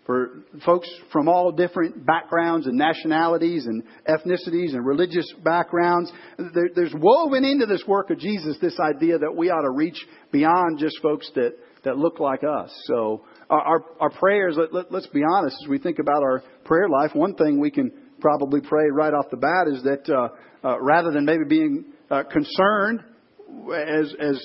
for 0.06 0.44
folks 0.66 0.88
from 1.12 1.28
all 1.28 1.50
different 1.50 2.04
backgrounds 2.04 2.66
and 2.66 2.76
nationalities 2.76 3.66
and 3.66 3.82
ethnicities 4.06 4.74
and 4.74 4.84
religious 4.84 5.26
backgrounds. 5.42 6.12
There, 6.38 6.68
there's 6.74 6.94
woven 6.94 7.44
into 7.44 7.66
this 7.66 7.82
work 7.86 8.10
of 8.10 8.18
Jesus 8.18 8.58
this 8.60 8.78
idea 8.78 9.18
that 9.18 9.34
we 9.34 9.50
ought 9.50 9.62
to 9.62 9.70
reach 9.70 9.96
beyond 10.30 10.78
just 10.78 11.00
folks 11.00 11.30
that, 11.36 11.52
that 11.84 11.96
look 11.96 12.20
like 12.20 12.40
us. 12.44 12.70
So 12.84 13.24
our, 13.48 13.60
our, 13.60 13.84
our 14.00 14.10
prayers, 14.10 14.56
let, 14.58 14.74
let, 14.74 14.92
let's 14.92 15.06
be 15.06 15.22
honest, 15.28 15.56
as 15.64 15.68
we 15.68 15.78
think 15.78 15.98
about 15.98 16.22
our 16.22 16.42
prayer 16.64 16.88
life, 16.88 17.12
one 17.14 17.34
thing 17.34 17.58
we 17.58 17.70
can 17.70 17.90
probably 18.20 18.60
pray 18.60 18.84
right 18.92 19.14
off 19.14 19.26
the 19.30 19.36
bat 19.38 19.66
is 19.72 19.82
that 19.84 20.08
uh, 20.14 20.68
uh, 20.68 20.80
rather 20.80 21.12
than 21.12 21.24
maybe 21.24 21.44
being 21.48 21.84
uh, 22.10 22.22
concerned 22.24 23.00
as 23.72 24.14
as 24.20 24.40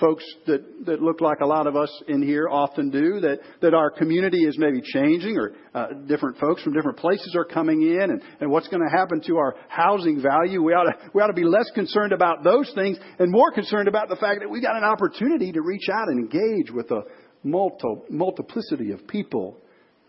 folks 0.00 0.24
that 0.46 0.86
that 0.86 1.02
look 1.02 1.20
like 1.20 1.40
a 1.40 1.46
lot 1.46 1.66
of 1.66 1.76
us 1.76 1.90
in 2.08 2.22
here 2.22 2.48
often 2.48 2.90
do 2.90 3.20
that 3.20 3.38
that 3.60 3.74
our 3.74 3.90
community 3.90 4.44
is 4.44 4.56
maybe 4.58 4.80
changing 4.80 5.36
or 5.36 5.52
uh, 5.74 5.86
different 6.06 6.38
folks 6.38 6.62
from 6.62 6.72
different 6.72 6.98
places 6.98 7.34
are 7.36 7.44
coming 7.44 7.82
in 7.82 8.10
and 8.10 8.22
and 8.40 8.50
what's 8.50 8.68
going 8.68 8.82
to 8.82 8.96
happen 8.96 9.20
to 9.20 9.36
our 9.36 9.54
housing 9.68 10.20
value. 10.22 10.62
We 10.62 10.72
ought 10.72 10.84
to 10.84 11.10
we 11.14 11.22
ought 11.22 11.28
to 11.28 11.32
be 11.32 11.44
less 11.44 11.70
concerned 11.74 12.12
about 12.12 12.44
those 12.44 12.70
things 12.74 12.98
and 13.18 13.30
more 13.30 13.50
concerned 13.52 13.88
about 13.88 14.08
the 14.08 14.16
fact 14.16 14.40
that 14.40 14.48
we 14.48 14.60
got 14.60 14.76
an 14.76 14.84
opportunity 14.84 15.52
to 15.52 15.60
reach 15.62 15.88
out 15.92 16.08
and 16.08 16.18
engage 16.18 16.70
with 16.70 16.90
a 16.90 17.02
multi, 17.42 17.86
multiplicity 18.10 18.92
of 18.92 19.06
people 19.08 19.58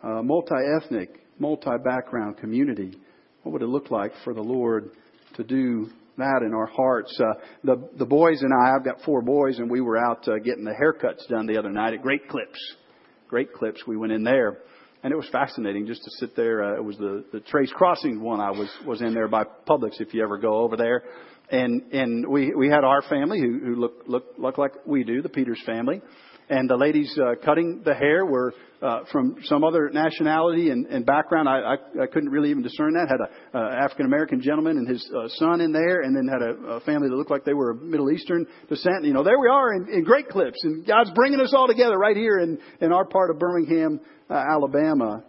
uh, 0.04 0.22
multi-ethnic 0.22 1.20
multi-background 1.40 2.38
community. 2.38 2.98
What 3.44 3.54
would 3.54 3.62
it 3.62 3.68
look 3.68 3.90
like 3.90 4.12
for 4.24 4.34
the 4.34 4.42
Lord 4.42 4.92
to 5.36 5.44
do 5.44 5.90
that 6.18 6.42
in 6.46 6.54
our 6.54 6.66
hearts. 6.66 7.18
Uh, 7.20 7.40
the 7.64 7.90
the 7.98 8.06
boys 8.06 8.42
and 8.42 8.52
I, 8.54 8.76
I've 8.76 8.86
got 8.86 9.02
four 9.04 9.22
boys, 9.22 9.60
and 9.60 9.70
we 9.70 9.82
were 9.82 9.98
out 9.98 10.28
uh, 10.28 10.38
getting 10.38 10.64
the 10.64 10.74
haircuts 10.74 11.28
done 11.28 11.48
the 11.48 11.58
other 11.58 11.72
night 11.72 11.94
at 11.94 12.02
Great 12.02 12.28
Clips. 12.28 12.60
Great 13.28 13.54
Clips. 13.54 13.84
We 13.88 13.98
went 13.98 14.12
in 14.12 14.24
there, 14.24 14.60
and 15.04 15.12
it 15.12 15.16
was 15.16 15.28
fascinating 15.32 15.88
just 15.88 16.04
to 16.04 16.12
sit 16.20 16.36
there. 16.36 16.64
Uh, 16.64 16.78
it 16.78 16.84
was 16.84 16.98
the 16.98 17.26
the 17.32 17.40
Trace 17.40 17.72
Crossing 17.76 18.22
one. 18.22 18.40
I 18.40 18.52
was 18.52 18.70
was 18.86 19.02
in 19.02 19.14
there 19.14 19.28
by 19.28 19.44
Publix. 19.68 20.00
If 20.00 20.14
you 20.14 20.24
ever 20.24 20.38
go 20.38 20.60
over 20.60 20.78
there, 20.78 21.04
and 21.50 21.82
and 21.92 22.28
we 22.28 22.54
we 22.54 22.70
had 22.70 22.84
our 22.84 23.02
family 23.04 23.40
who 23.40 23.60
who 23.60 23.76
look 23.76 24.04
look 24.08 24.26
look 24.38 24.58
like 24.58 24.74
we 24.86 25.04
do, 25.04 25.22
the 25.22 25.30
Peters 25.30 25.62
family, 25.66 26.02
and 26.50 26.70
the 26.70 26.76
ladies 26.76 27.18
uh, 27.18 27.36
cutting 27.44 27.82
the 27.86 27.94
hair 27.94 28.26
were 28.26 28.54
uh, 28.82 29.00
from 29.12 29.38
some 29.44 29.64
other 29.64 29.90
nationality 29.94 30.70
and, 30.70 30.86
and 30.88 31.06
background. 31.06 31.48
I, 31.48 31.60
I, 31.60 32.04
I 32.04 32.08
couldn't 32.08 32.30
really 32.30 32.50
even 32.50 32.64
discern 32.64 32.94
that. 32.94 33.08
Had 33.08 33.22
a 33.22 33.58
uh, 33.58 33.84
African 33.84 34.06
American 34.06 34.42
gentleman 34.42 34.78
and 34.78 34.88
his 34.88 35.10
uh, 35.16 35.28
son 35.30 35.62
in 35.62 35.72
there, 35.72 36.02
and 36.02 36.16
then 36.16 36.28
had 36.28 36.42
a, 36.42 36.76
a 36.76 36.80
family 36.82 37.10
that 37.10 37.16
looked 37.16 37.32
like 37.32 37.46
they 37.46 37.54
were 37.54 37.72
of 37.72 37.82
Middle 37.82 38.12
Eastern 38.12 38.46
descent. 38.68 39.04
You 39.04 39.14
know, 39.14 39.24
there 39.24 39.40
we 39.40 39.48
are 39.48 39.74
in, 39.74 39.88
in 39.90 40.04
Great 40.04 40.28
Clips, 40.28 40.60
and 40.64 40.86
God's 40.86 41.12
bringing 41.16 41.40
us 41.40 41.54
all 41.56 41.68
together 41.68 41.98
right 41.98 42.16
here 42.16 42.40
in 42.40 42.60
in 42.82 42.92
our 42.92 43.06
part 43.06 43.30
of 43.30 43.40
Birmingham, 43.40 44.00
uh, 44.30 44.34
Alabama. 44.34 45.24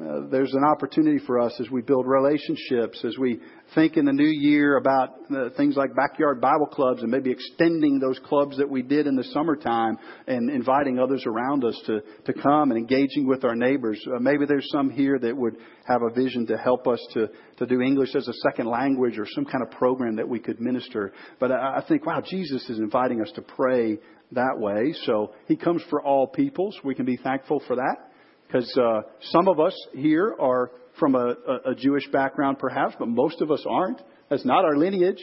Uh, 0.00 0.20
there's 0.30 0.54
an 0.54 0.64
opportunity 0.64 1.18
for 1.26 1.38
us 1.38 1.54
as 1.60 1.68
we 1.68 1.82
build 1.82 2.06
relationships, 2.06 3.04
as 3.04 3.18
we 3.18 3.38
think 3.74 3.98
in 3.98 4.06
the 4.06 4.12
new 4.12 4.28
year 4.28 4.78
about 4.78 5.10
uh, 5.30 5.50
things 5.58 5.76
like 5.76 5.94
backyard 5.94 6.40
Bible 6.40 6.66
clubs 6.66 7.02
and 7.02 7.10
maybe 7.10 7.30
extending 7.30 7.98
those 7.98 8.18
clubs 8.24 8.56
that 8.56 8.68
we 8.68 8.80
did 8.80 9.06
in 9.06 9.14
the 9.14 9.24
summertime 9.24 9.98
and 10.26 10.48
inviting 10.48 10.98
others 10.98 11.24
around 11.26 11.64
us 11.64 11.78
to, 11.86 12.00
to 12.24 12.32
come 12.32 12.70
and 12.70 12.78
engaging 12.78 13.26
with 13.26 13.44
our 13.44 13.54
neighbors. 13.54 14.02
Uh, 14.06 14.18
maybe 14.20 14.46
there's 14.46 14.68
some 14.72 14.88
here 14.88 15.18
that 15.18 15.36
would 15.36 15.56
have 15.86 16.00
a 16.02 16.14
vision 16.14 16.46
to 16.46 16.56
help 16.56 16.86
us 16.86 17.04
to, 17.12 17.28
to 17.58 17.66
do 17.66 17.82
English 17.82 18.14
as 18.14 18.26
a 18.26 18.34
second 18.48 18.66
language 18.66 19.18
or 19.18 19.26
some 19.34 19.44
kind 19.44 19.62
of 19.62 19.70
program 19.72 20.16
that 20.16 20.28
we 20.28 20.38
could 20.38 20.60
minister. 20.60 21.12
But 21.38 21.52
I, 21.52 21.78
I 21.78 21.84
think, 21.86 22.06
wow, 22.06 22.22
Jesus 22.24 22.70
is 22.70 22.78
inviting 22.78 23.20
us 23.20 23.30
to 23.34 23.42
pray 23.42 23.98
that 24.32 24.56
way. 24.56 24.94
So 25.04 25.34
he 25.46 25.56
comes 25.56 25.82
for 25.90 26.00
all 26.00 26.26
peoples. 26.26 26.78
We 26.84 26.94
can 26.94 27.04
be 27.04 27.18
thankful 27.18 27.62
for 27.66 27.76
that 27.76 28.09
because 28.50 28.76
uh, 28.76 29.02
some 29.20 29.48
of 29.48 29.60
us 29.60 29.74
here 29.94 30.34
are 30.40 30.70
from 30.98 31.14
a, 31.14 31.34
a, 31.66 31.74
Jewish 31.74 32.06
background, 32.10 32.58
perhaps, 32.58 32.96
but 32.98 33.08
most 33.08 33.40
of 33.40 33.50
us 33.50 33.64
aren't. 33.68 34.02
That's 34.28 34.44
not 34.44 34.64
our 34.64 34.76
lineage. 34.76 35.20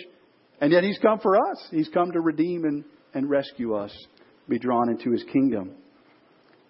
And 0.62 0.72
yet 0.72 0.84
He's 0.84 0.98
come 1.00 1.20
for 1.20 1.36
us. 1.36 1.68
He's 1.70 1.90
come 1.90 2.12
to 2.14 2.22
redeem 2.22 2.64
and, 2.64 2.86
and 3.14 3.30
rescue 3.30 3.76
us, 3.76 3.94
be 4.48 4.60
drawn 4.60 4.90
into 4.90 5.12
His 5.12 5.24
kingdom. 5.32 5.72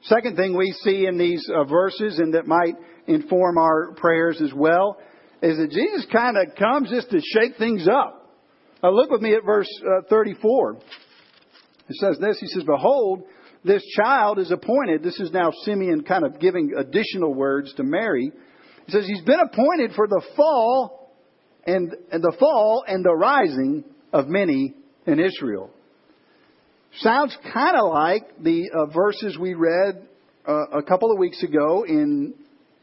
Second 0.04 0.36
thing 0.36 0.58
we 0.58 0.72
see 0.84 1.06
in 1.06 1.18
these 1.18 1.48
uh, 1.54 1.64
verses, 1.66 2.18
and 2.18 2.34
that 2.34 2.48
might 2.48 2.76
inform 3.08 3.58
our 3.58 3.94
prayers 3.94 4.42
as 4.42 4.54
well, 4.54 4.98
is 5.42 5.58
that 5.58 5.70
Jesus 5.70 6.08
kind 6.12 6.38
of 6.38 6.56
comes 6.56 6.90
just 6.90 7.10
to 7.12 7.20
shake 7.22 7.58
things 7.58 7.88
up. 7.88 8.36
Uh, 8.84 8.90
look 8.90 9.12
with 9.12 9.22
me 9.22 9.34
at 9.36 9.46
verse 9.46 9.70
uh, 9.86 10.02
34. 10.10 10.78
It 11.90 11.96
says 12.00 12.18
this 12.20 12.40
He 12.40 12.48
says, 12.48 12.64
Behold, 12.64 13.24
this 13.64 13.84
child 13.96 14.40
is 14.40 14.52
appointed. 14.52 15.04
This 15.04 15.20
is 15.20 15.32
now 15.32 15.52
Simeon 15.64 16.04
kind 16.04 16.26
of 16.26 16.40
giving 16.40 16.74
additional 16.78 17.34
words 17.34 17.74
to 17.76 17.84
Mary. 17.84 18.32
He 18.86 18.92
says 18.92 19.06
he's 19.06 19.24
been 19.24 19.40
appointed 19.40 19.92
for 19.96 20.08
the 20.08 20.22
fall 20.36 21.14
and, 21.66 21.94
and 22.12 22.24
the 22.24 22.36
fall 22.40 22.84
and 22.88 23.04
the 23.04 23.14
rising 23.14 23.84
of 24.14 24.28
many 24.28 24.74
in 25.06 25.20
Israel. 25.20 25.72
Sounds 27.00 27.36
kind 27.54 27.76
of 27.78 27.92
like 27.92 28.42
the 28.42 28.70
uh, 28.74 28.86
verses 28.94 29.38
we 29.38 29.54
read 29.54 30.08
uh, 30.48 30.78
a 30.78 30.82
couple 30.82 31.12
of 31.12 31.18
weeks 31.18 31.44
ago 31.44 31.84
in 31.88 32.34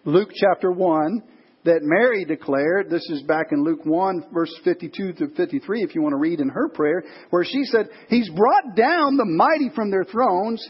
Luke 0.04 0.30
chapter 0.34 0.70
1 0.70 1.22
that 1.64 1.80
Mary 1.82 2.24
declared. 2.24 2.90
This 2.90 3.08
is 3.10 3.22
back 3.22 3.46
in 3.50 3.64
Luke 3.64 3.84
1, 3.84 4.26
verse 4.32 4.54
52 4.64 5.14
to 5.14 5.28
53, 5.28 5.82
if 5.82 5.94
you 5.94 6.02
want 6.02 6.12
to 6.12 6.18
read 6.18 6.40
in 6.40 6.48
her 6.50 6.68
prayer, 6.68 7.02
where 7.30 7.44
she 7.44 7.64
said, 7.64 7.88
He's 8.08 8.28
brought 8.30 8.76
down 8.76 9.16
the 9.16 9.24
mighty 9.24 9.74
from 9.74 9.90
their 9.90 10.04
thrones, 10.04 10.66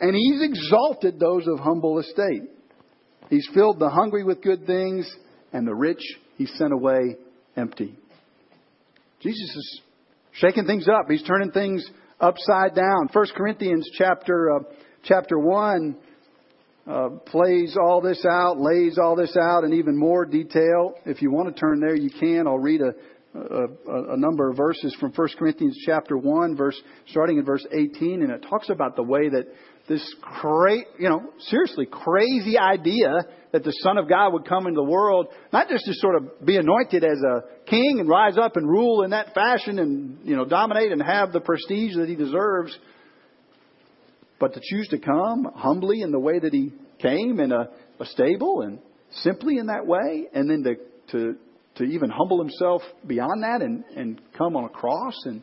and 0.00 0.14
He's 0.14 0.42
exalted 0.42 1.20
those 1.20 1.46
of 1.46 1.60
humble 1.60 1.98
estate. 1.98 2.42
He's 3.28 3.48
filled 3.54 3.78
the 3.78 3.90
hungry 3.90 4.24
with 4.24 4.42
good 4.42 4.66
things, 4.66 5.10
and 5.52 5.66
the 5.66 5.74
rich 5.74 6.02
He 6.36 6.46
sent 6.46 6.72
away 6.72 7.16
empty. 7.56 7.96
Jesus 9.20 9.56
is 9.56 9.80
shaking 10.32 10.66
things 10.66 10.88
up. 10.88 11.04
He's 11.08 11.22
turning 11.22 11.50
things 11.50 11.86
upside 12.18 12.74
down. 12.74 13.08
1 13.12 13.26
Corinthians 13.36 13.86
chapter, 13.98 14.52
uh, 14.52 14.58
chapter 15.04 15.38
1 15.38 15.96
uh, 16.86 17.08
plays 17.26 17.76
all 17.80 18.00
this 18.00 18.24
out, 18.30 18.58
lays 18.58 18.98
all 18.98 19.14
this 19.16 19.36
out 19.36 19.64
in 19.64 19.74
even 19.74 19.96
more 19.96 20.24
detail. 20.24 20.94
If 21.04 21.22
you 21.22 21.30
want 21.30 21.54
to 21.54 21.60
turn 21.60 21.80
there, 21.80 21.94
you 21.94 22.10
can. 22.10 22.46
I'll 22.46 22.58
read 22.58 22.80
a, 22.80 22.92
a, 23.38 24.14
a, 24.14 24.16
number 24.16 24.50
of 24.50 24.56
verses 24.56 24.96
from 24.98 25.12
1 25.12 25.28
Corinthians 25.38 25.76
chapter 25.86 26.16
1, 26.16 26.56
verse, 26.56 26.80
starting 27.08 27.38
in 27.38 27.44
verse 27.44 27.64
18, 27.70 28.22
and 28.22 28.32
it 28.32 28.44
talks 28.48 28.70
about 28.70 28.96
the 28.96 29.02
way 29.02 29.28
that 29.28 29.46
this 29.88 30.14
cra- 30.20 30.84
you 30.98 31.08
know, 31.08 31.32
seriously 31.38 31.86
crazy 31.86 32.58
idea 32.58 33.24
that 33.52 33.64
the 33.64 33.72
Son 33.82 33.98
of 33.98 34.08
God 34.08 34.32
would 34.32 34.48
come 34.48 34.66
into 34.66 34.80
the 34.80 34.90
world, 34.90 35.28
not 35.52 35.68
just 35.68 35.84
to 35.84 35.94
sort 35.94 36.16
of 36.16 36.44
be 36.44 36.56
anointed 36.56 37.04
as 37.04 37.18
a 37.22 37.42
king 37.66 37.98
and 37.98 38.08
rise 38.08 38.38
up 38.38 38.56
and 38.56 38.68
rule 38.68 39.02
in 39.02 39.10
that 39.10 39.34
fashion 39.34 39.78
and, 39.78 40.18
you 40.24 40.36
know, 40.36 40.44
dominate 40.44 40.92
and 40.92 41.02
have 41.02 41.32
the 41.32 41.40
prestige 41.40 41.96
that 41.96 42.08
he 42.08 42.14
deserves, 42.14 42.76
but 44.40 44.54
to 44.54 44.60
choose 44.60 44.88
to 44.88 44.98
come 44.98 45.46
humbly 45.54 46.00
in 46.00 46.10
the 46.10 46.18
way 46.18 46.40
that 46.40 46.52
he 46.52 46.72
came 46.98 47.38
in 47.38 47.52
a, 47.52 47.68
a 48.00 48.06
stable 48.06 48.62
and 48.62 48.80
simply 49.10 49.58
in 49.58 49.66
that 49.66 49.86
way, 49.86 50.26
and 50.32 50.50
then 50.50 50.64
to, 50.64 50.74
to, 51.12 51.36
to 51.76 51.84
even 51.84 52.10
humble 52.10 52.40
himself 52.40 52.82
beyond 53.06 53.42
that 53.42 53.60
and, 53.60 53.84
and 53.96 54.20
come 54.36 54.56
on 54.56 54.64
a 54.64 54.68
cross 54.68 55.14
and, 55.26 55.42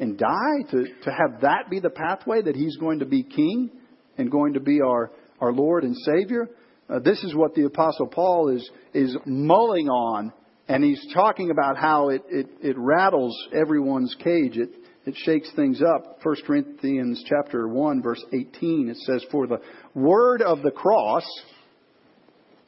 and 0.00 0.18
die, 0.18 0.62
to, 0.70 0.84
to 1.02 1.10
have 1.10 1.42
that 1.42 1.70
be 1.70 1.78
the 1.78 1.90
pathway 1.90 2.40
that 2.42 2.56
he's 2.56 2.76
going 2.76 3.00
to 3.00 3.06
be 3.06 3.22
king 3.22 3.70
and 4.16 4.30
going 4.30 4.54
to 4.54 4.60
be 4.60 4.80
our, 4.80 5.10
our 5.40 5.52
Lord 5.52 5.84
and 5.84 5.94
Savior. 5.96 6.48
Uh, 6.88 7.00
this 7.00 7.22
is 7.22 7.34
what 7.34 7.54
the 7.54 7.64
Apostle 7.64 8.06
Paul 8.06 8.48
is, 8.48 8.70
is 8.94 9.16
mulling 9.26 9.88
on, 9.88 10.32
and 10.68 10.82
he's 10.82 11.04
talking 11.12 11.50
about 11.50 11.76
how 11.76 12.08
it, 12.08 12.22
it, 12.30 12.46
it 12.62 12.76
rattles 12.78 13.36
everyone's 13.54 14.14
cage. 14.22 14.56
It, 14.56 14.70
it 15.06 15.14
shakes 15.16 15.50
things 15.56 15.80
up. 15.82 16.18
1 16.22 16.36
Corinthians 16.46 17.24
chapter 17.26 17.68
1 17.68 18.02
verse 18.02 18.22
18 18.32 18.88
it 18.90 18.96
says 18.98 19.24
for 19.30 19.46
the 19.46 19.60
word 19.94 20.42
of 20.42 20.62
the 20.62 20.70
cross 20.70 21.24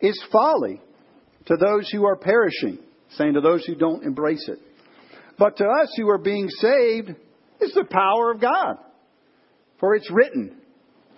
is 0.00 0.20
folly 0.32 0.80
to 1.46 1.56
those 1.56 1.90
who 1.90 2.06
are 2.06 2.16
perishing, 2.16 2.78
saying 3.10 3.34
to 3.34 3.40
those 3.40 3.64
who 3.66 3.74
don't 3.74 4.04
embrace 4.04 4.48
it. 4.48 4.58
But 5.38 5.56
to 5.56 5.64
us 5.64 5.92
who 5.96 6.08
are 6.08 6.18
being 6.18 6.48
saved 6.48 7.10
is 7.60 7.72
the 7.74 7.84
power 7.90 8.30
of 8.30 8.40
God. 8.40 8.76
For 9.78 9.94
it's 9.94 10.10
written, 10.10 10.56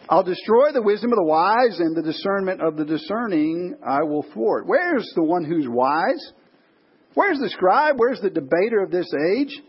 I'll 0.09 0.23
destroy 0.23 0.73
the 0.73 0.83
wisdom 0.83 1.13
of 1.13 1.17
the 1.17 1.25
wise 1.25 1.79
and 1.79 1.97
the 1.97 2.03
discernment 2.03 2.61
of 2.61 2.77
the 2.77 2.85
discerning 2.85 3.77
I 3.87 4.03
will 4.03 4.25
thwart. 4.33 4.67
Where's 4.67 5.09
the 5.15 5.23
one 5.23 5.45
who's 5.45 5.67
wise? 5.69 6.33
Where's 7.15 7.39
the 7.39 7.51
scribe? 7.51 7.97
Where's 7.99 8.21
the 8.21 8.31
debater 8.31 8.83
of 8.83 8.91
this 8.91 9.13
age? 9.37 9.61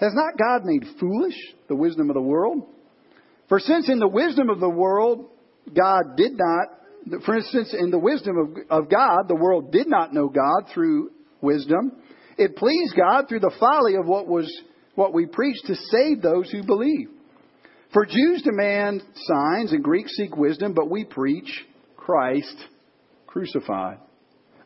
Has 0.00 0.12
not 0.14 0.38
God 0.38 0.64
made 0.64 0.84
foolish 0.98 1.36
the 1.68 1.76
wisdom 1.76 2.10
of 2.10 2.14
the 2.14 2.22
world? 2.22 2.66
For 3.48 3.60
since 3.60 3.88
in 3.88 3.98
the 3.98 4.08
wisdom 4.08 4.50
of 4.50 4.60
the 4.60 4.68
world, 4.68 5.28
God 5.72 6.16
did 6.16 6.32
not, 6.36 7.22
for 7.24 7.36
instance, 7.36 7.74
in 7.78 7.90
the 7.90 7.98
wisdom 7.98 8.36
of, 8.36 8.82
of 8.82 8.90
God, 8.90 9.28
the 9.28 9.36
world 9.36 9.70
did 9.70 9.88
not 9.88 10.12
know 10.12 10.28
God 10.28 10.70
through 10.72 11.10
wisdom, 11.40 11.92
it 12.38 12.56
pleased 12.56 12.94
God 12.96 13.28
through 13.28 13.40
the 13.40 13.54
folly 13.60 13.96
of 13.96 14.06
what 14.06 14.26
was, 14.26 14.50
what 14.94 15.12
we 15.12 15.26
preached 15.26 15.66
to 15.66 15.74
save 15.74 16.22
those 16.22 16.50
who 16.50 16.64
believe. 16.64 17.08
For 17.92 18.06
Jews 18.06 18.42
demand 18.42 19.02
signs 19.16 19.72
and 19.72 19.84
Greeks 19.84 20.12
seek 20.16 20.36
wisdom, 20.36 20.72
but 20.72 20.90
we 20.90 21.04
preach 21.04 21.64
Christ 21.96 22.56
crucified. 23.26 23.98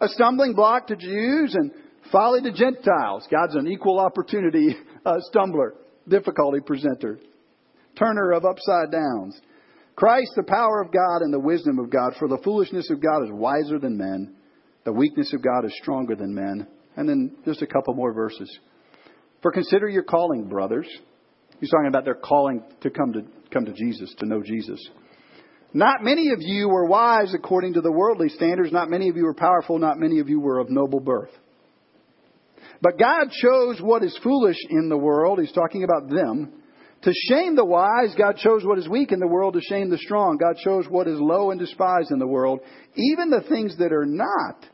A 0.01 0.09
stumbling 0.09 0.55
block 0.55 0.87
to 0.89 0.97
Jews 0.97 1.55
and 1.55 1.73
folly 2.12 2.41
to 2.43 2.53
Gentiles. 2.53 3.27
God's 3.31 3.57
an 3.57 3.67
equal 3.67 3.99
opportunity 3.99 4.77
uh, 5.07 5.21
stumbler, 5.31 5.75
difficulty 6.09 6.59
presenter, 6.61 7.19
turner 7.97 8.33
of 8.33 8.45
upside 8.45 8.90
downs. 8.90 9.40
Christ, 9.95 10.33
the 10.37 10.42
power 10.42 10.83
of 10.83 10.92
God 10.92 11.23
and 11.23 11.33
the 11.33 11.40
wisdom 11.40 11.79
of 11.79 11.88
God. 11.88 12.12
For 12.19 12.29
the 12.29 12.40
foolishness 12.45 12.90
of 12.90 13.01
God 13.01 13.25
is 13.25 13.31
wiser 13.33 13.79
than 13.79 13.97
men. 13.97 14.37
The 14.85 14.92
weakness 14.92 15.33
of 15.33 15.42
God 15.42 15.64
is 15.64 15.75
stronger 15.81 16.14
than 16.14 16.35
men. 16.35 16.66
And 16.97 17.09
then 17.09 17.37
just 17.47 17.62
a 17.62 17.66
couple 17.66 17.95
more 17.95 18.12
verses. 18.12 18.59
For 19.40 19.53
consider 19.53 19.88
your 19.88 20.03
calling, 20.03 20.49
brothers. 20.49 20.87
He's 21.61 21.71
talking 21.71 21.88
about 21.88 22.05
their 22.05 22.14
calling 22.14 22.62
to 22.83 22.90
come 22.90 23.14
to 23.14 23.23
come 23.51 23.64
to 23.64 23.73
Jesus, 23.73 24.14
to 24.19 24.27
know 24.27 24.42
Jesus. 24.42 24.87
Not 25.73 26.03
many 26.03 26.31
of 26.31 26.38
you 26.40 26.69
were 26.69 26.87
wise 26.87 27.33
according 27.35 27.75
to 27.75 27.81
the 27.81 27.92
worldly 27.92 28.29
standards. 28.29 28.73
Not 28.73 28.90
many 28.90 29.09
of 29.09 29.16
you 29.16 29.25
were 29.25 29.35
powerful. 29.35 29.79
Not 29.79 29.99
many 29.99 30.19
of 30.19 30.29
you 30.29 30.40
were 30.40 30.59
of 30.59 30.69
noble 30.69 31.01
birth. 31.01 31.31
But 32.83 32.99
God 32.99 33.31
chose 33.31 33.81
what 33.81 34.03
is 34.03 34.19
foolish 34.23 34.59
in 34.69 34.89
the 34.89 34.97
world. 34.97 35.41
He's 35.41 35.53
talking 35.53 35.85
about 35.85 36.09
them. 36.09 36.53
To 37.03 37.12
shame 37.29 37.55
the 37.55 37.65
wise, 37.65 38.15
God 38.17 38.37
chose 38.37 38.65
what 38.65 38.79
is 38.79 38.89
weak 38.89 39.12
in 39.12 39.21
the 39.21 39.27
world 39.27 39.55
to 39.55 39.61
shame 39.61 39.91
the 39.91 39.99
strong. 39.99 40.39
God 40.39 40.57
chose 40.65 40.87
what 40.89 41.07
is 41.07 41.21
low 41.21 41.51
and 41.51 41.61
despised 41.61 42.11
in 42.11 42.19
the 42.19 42.27
world, 42.27 42.61
even 42.95 43.31
the 43.31 43.45
things 43.49 43.77
that 43.79 43.93
are 43.93 44.07
not, 44.07 44.67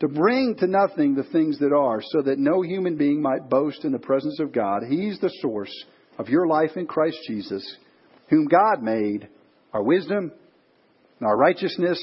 to 0.00 0.08
bring 0.08 0.56
to 0.56 0.66
nothing 0.66 1.14
the 1.14 1.28
things 1.32 1.58
that 1.60 1.72
are, 1.72 2.02
so 2.02 2.22
that 2.22 2.38
no 2.38 2.62
human 2.62 2.96
being 2.96 3.22
might 3.22 3.48
boast 3.48 3.84
in 3.84 3.92
the 3.92 3.98
presence 3.98 4.40
of 4.40 4.52
God. 4.52 4.82
He's 4.88 5.20
the 5.20 5.32
source 5.40 5.72
of 6.18 6.28
your 6.28 6.46
life 6.46 6.76
in 6.76 6.86
Christ 6.86 7.18
Jesus, 7.28 7.76
whom 8.28 8.46
God 8.46 8.82
made 8.82 9.28
our 9.72 9.82
wisdom, 9.82 10.32
our 11.22 11.36
righteousness, 11.36 11.98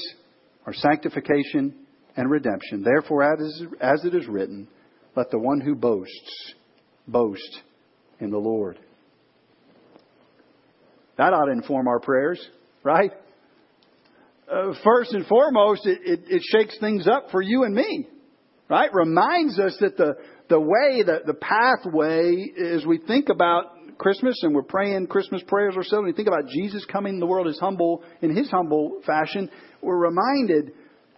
our 0.66 0.72
sanctification, 0.72 1.74
and 2.16 2.30
redemption. 2.30 2.82
Therefore, 2.82 3.22
as 3.80 4.04
it 4.04 4.14
is 4.14 4.26
written, 4.26 4.68
let 5.16 5.30
the 5.30 5.38
one 5.38 5.60
who 5.60 5.74
boasts 5.74 6.54
boast 7.06 7.62
in 8.20 8.30
the 8.30 8.38
Lord. 8.38 8.78
That 11.16 11.32
ought 11.32 11.46
to 11.46 11.52
inform 11.52 11.86
our 11.86 12.00
prayers, 12.00 12.44
right? 12.82 13.12
Uh, 14.50 14.72
first 14.82 15.12
and 15.12 15.26
foremost, 15.26 15.86
it, 15.86 16.00
it, 16.04 16.20
it, 16.28 16.42
shakes 16.42 16.76
things 16.78 17.06
up 17.06 17.30
for 17.30 17.40
you 17.40 17.64
and 17.64 17.74
me, 17.74 18.08
right? 18.68 18.92
Reminds 18.92 19.58
us 19.58 19.76
that 19.80 19.96
the, 19.96 20.16
the 20.48 20.60
way, 20.60 21.02
the, 21.02 21.20
the 21.24 21.34
pathway, 21.34 22.52
as 22.74 22.84
we 22.84 22.98
think 22.98 23.28
about 23.30 23.96
Christmas 23.96 24.38
and 24.42 24.54
we're 24.54 24.62
praying 24.62 25.06
Christmas 25.06 25.42
prayers 25.46 25.76
ourselves, 25.76 26.04
and 26.04 26.06
we 26.06 26.12
think 26.12 26.28
about 26.28 26.48
Jesus 26.48 26.84
coming 26.84 27.14
in 27.14 27.20
the 27.20 27.26
world 27.26 27.46
as 27.46 27.58
humble, 27.58 28.02
in 28.20 28.36
his 28.36 28.50
humble 28.50 29.00
fashion, 29.06 29.50
we're 29.80 29.96
reminded 29.96 30.72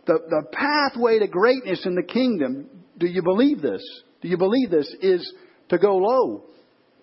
the, 0.06 0.18
the 0.28 0.42
pathway 0.52 1.18
to 1.18 1.26
greatness 1.26 1.84
in 1.84 1.94
the 1.94 2.02
kingdom 2.02 2.68
do 2.98 3.06
you 3.06 3.22
believe 3.22 3.60
this? 3.60 3.82
Do 4.22 4.28
you 4.28 4.36
believe 4.36 4.70
this? 4.70 4.92
Is 5.00 5.32
to 5.68 5.78
go 5.78 5.96
low, 5.96 6.44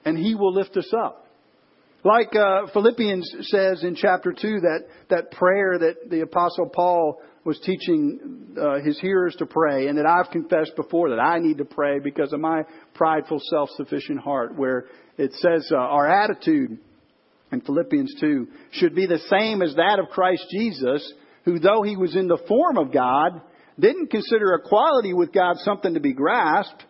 and 0.05 0.17
He 0.17 0.35
will 0.35 0.53
lift 0.53 0.75
us 0.77 0.91
up. 1.03 1.23
Like 2.03 2.35
uh, 2.35 2.67
Philippians 2.73 3.33
says 3.43 3.83
in 3.83 3.95
chapter 3.95 4.33
2, 4.33 4.59
that, 4.61 4.79
that 5.09 5.31
prayer 5.31 5.79
that 5.79 6.09
the 6.09 6.21
Apostle 6.21 6.69
Paul 6.69 7.21
was 7.45 7.59
teaching 7.59 8.55
uh, 8.61 8.79
his 8.83 8.99
hearers 8.99 9.35
to 9.39 9.45
pray, 9.45 9.87
and 9.87 9.97
that 9.97 10.05
I've 10.05 10.31
confessed 10.31 10.75
before 10.75 11.09
that 11.09 11.19
I 11.19 11.39
need 11.39 11.57
to 11.59 11.65
pray 11.65 11.99
because 11.99 12.33
of 12.33 12.39
my 12.39 12.63
prideful, 12.93 13.39
self 13.49 13.69
sufficient 13.75 14.19
heart, 14.19 14.57
where 14.57 14.85
it 15.17 15.33
says 15.33 15.69
uh, 15.71 15.75
our 15.75 16.09
attitude 16.09 16.77
in 17.51 17.61
Philippians 17.61 18.15
2 18.19 18.47
should 18.71 18.95
be 18.95 19.05
the 19.05 19.19
same 19.29 19.61
as 19.61 19.75
that 19.75 19.99
of 19.99 20.09
Christ 20.09 20.45
Jesus, 20.51 21.13
who, 21.45 21.59
though 21.59 21.83
he 21.83 21.95
was 21.95 22.15
in 22.15 22.27
the 22.27 22.41
form 22.47 22.77
of 22.77 22.91
God, 22.93 23.41
didn't 23.79 24.11
consider 24.11 24.53
equality 24.53 25.13
with 25.13 25.33
God 25.33 25.55
something 25.59 25.93
to 25.93 25.99
be 25.99 26.13
grasped, 26.13 26.83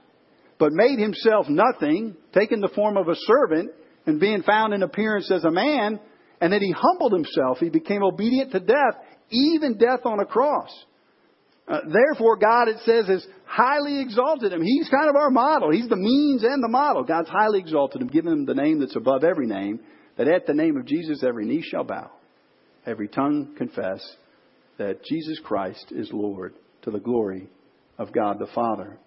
but 0.59 0.71
made 0.71 0.99
himself 0.99 1.47
nothing, 1.49 2.15
taking 2.33 2.61
the 2.61 2.71
form 2.75 2.97
of 2.97 3.07
a 3.07 3.15
servant, 3.15 3.71
and 4.05 4.19
being 4.19 4.43
found 4.43 4.73
in 4.73 4.83
appearance 4.83 5.31
as 5.31 5.43
a 5.43 5.51
man, 5.51 5.99
and 6.41 6.51
that 6.51 6.61
he 6.61 6.73
humbled 6.75 7.13
himself. 7.13 7.59
He 7.59 7.69
became 7.69 8.03
obedient 8.03 8.51
to 8.51 8.59
death, 8.59 8.95
even 9.29 9.77
death 9.77 10.01
on 10.05 10.19
a 10.19 10.25
cross. 10.25 10.69
Uh, 11.65 11.79
therefore, 11.91 12.35
God, 12.35 12.67
it 12.67 12.77
says, 12.85 13.07
has 13.07 13.25
highly 13.45 14.01
exalted 14.01 14.51
him. 14.51 14.61
He's 14.61 14.89
kind 14.89 15.09
of 15.09 15.15
our 15.15 15.29
model. 15.29 15.71
He's 15.71 15.87
the 15.87 15.95
means 15.95 16.43
and 16.43 16.61
the 16.61 16.67
model. 16.67 17.03
God's 17.03 17.29
highly 17.29 17.59
exalted 17.59 18.01
him, 18.01 18.09
given 18.09 18.33
him 18.33 18.45
the 18.45 18.53
name 18.53 18.79
that's 18.81 18.97
above 18.97 19.23
every 19.23 19.47
name, 19.47 19.79
that 20.17 20.27
at 20.27 20.45
the 20.45 20.53
name 20.53 20.75
of 20.75 20.85
Jesus 20.85 21.23
every 21.23 21.45
knee 21.45 21.63
shall 21.65 21.85
bow, 21.85 22.11
every 22.85 23.07
tongue 23.07 23.55
confess 23.57 24.01
that 24.77 25.05
Jesus 25.05 25.39
Christ 25.43 25.85
is 25.91 26.09
Lord 26.11 26.53
to 26.83 26.91
the 26.91 26.99
glory 26.99 27.47
of 27.97 28.13
God 28.13 28.39
the 28.39 28.47
Father. 28.53 28.97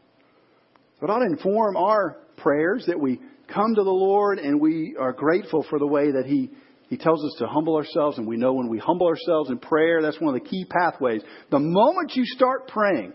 It 1.02 1.10
ought 1.10 1.18
to 1.18 1.26
inform 1.26 1.76
our 1.76 2.18
prayers 2.36 2.84
that 2.86 2.98
we 2.98 3.20
come 3.52 3.74
to 3.74 3.82
the 3.82 3.90
Lord 3.90 4.38
and 4.38 4.60
we 4.60 4.96
are 4.98 5.12
grateful 5.12 5.64
for 5.68 5.78
the 5.78 5.86
way 5.86 6.12
that 6.12 6.24
He 6.26 6.50
He 6.88 6.96
tells 6.96 7.24
us 7.24 7.34
to 7.38 7.46
humble 7.46 7.76
ourselves, 7.76 8.18
and 8.18 8.26
we 8.26 8.36
know 8.36 8.54
when 8.54 8.68
we 8.68 8.78
humble 8.78 9.06
ourselves 9.06 9.50
in 9.50 9.58
prayer, 9.58 10.02
that's 10.02 10.20
one 10.20 10.34
of 10.34 10.42
the 10.42 10.48
key 10.48 10.64
pathways. 10.64 11.22
The 11.50 11.58
moment 11.58 12.12
you 12.14 12.24
start 12.24 12.68
praying, 12.68 13.12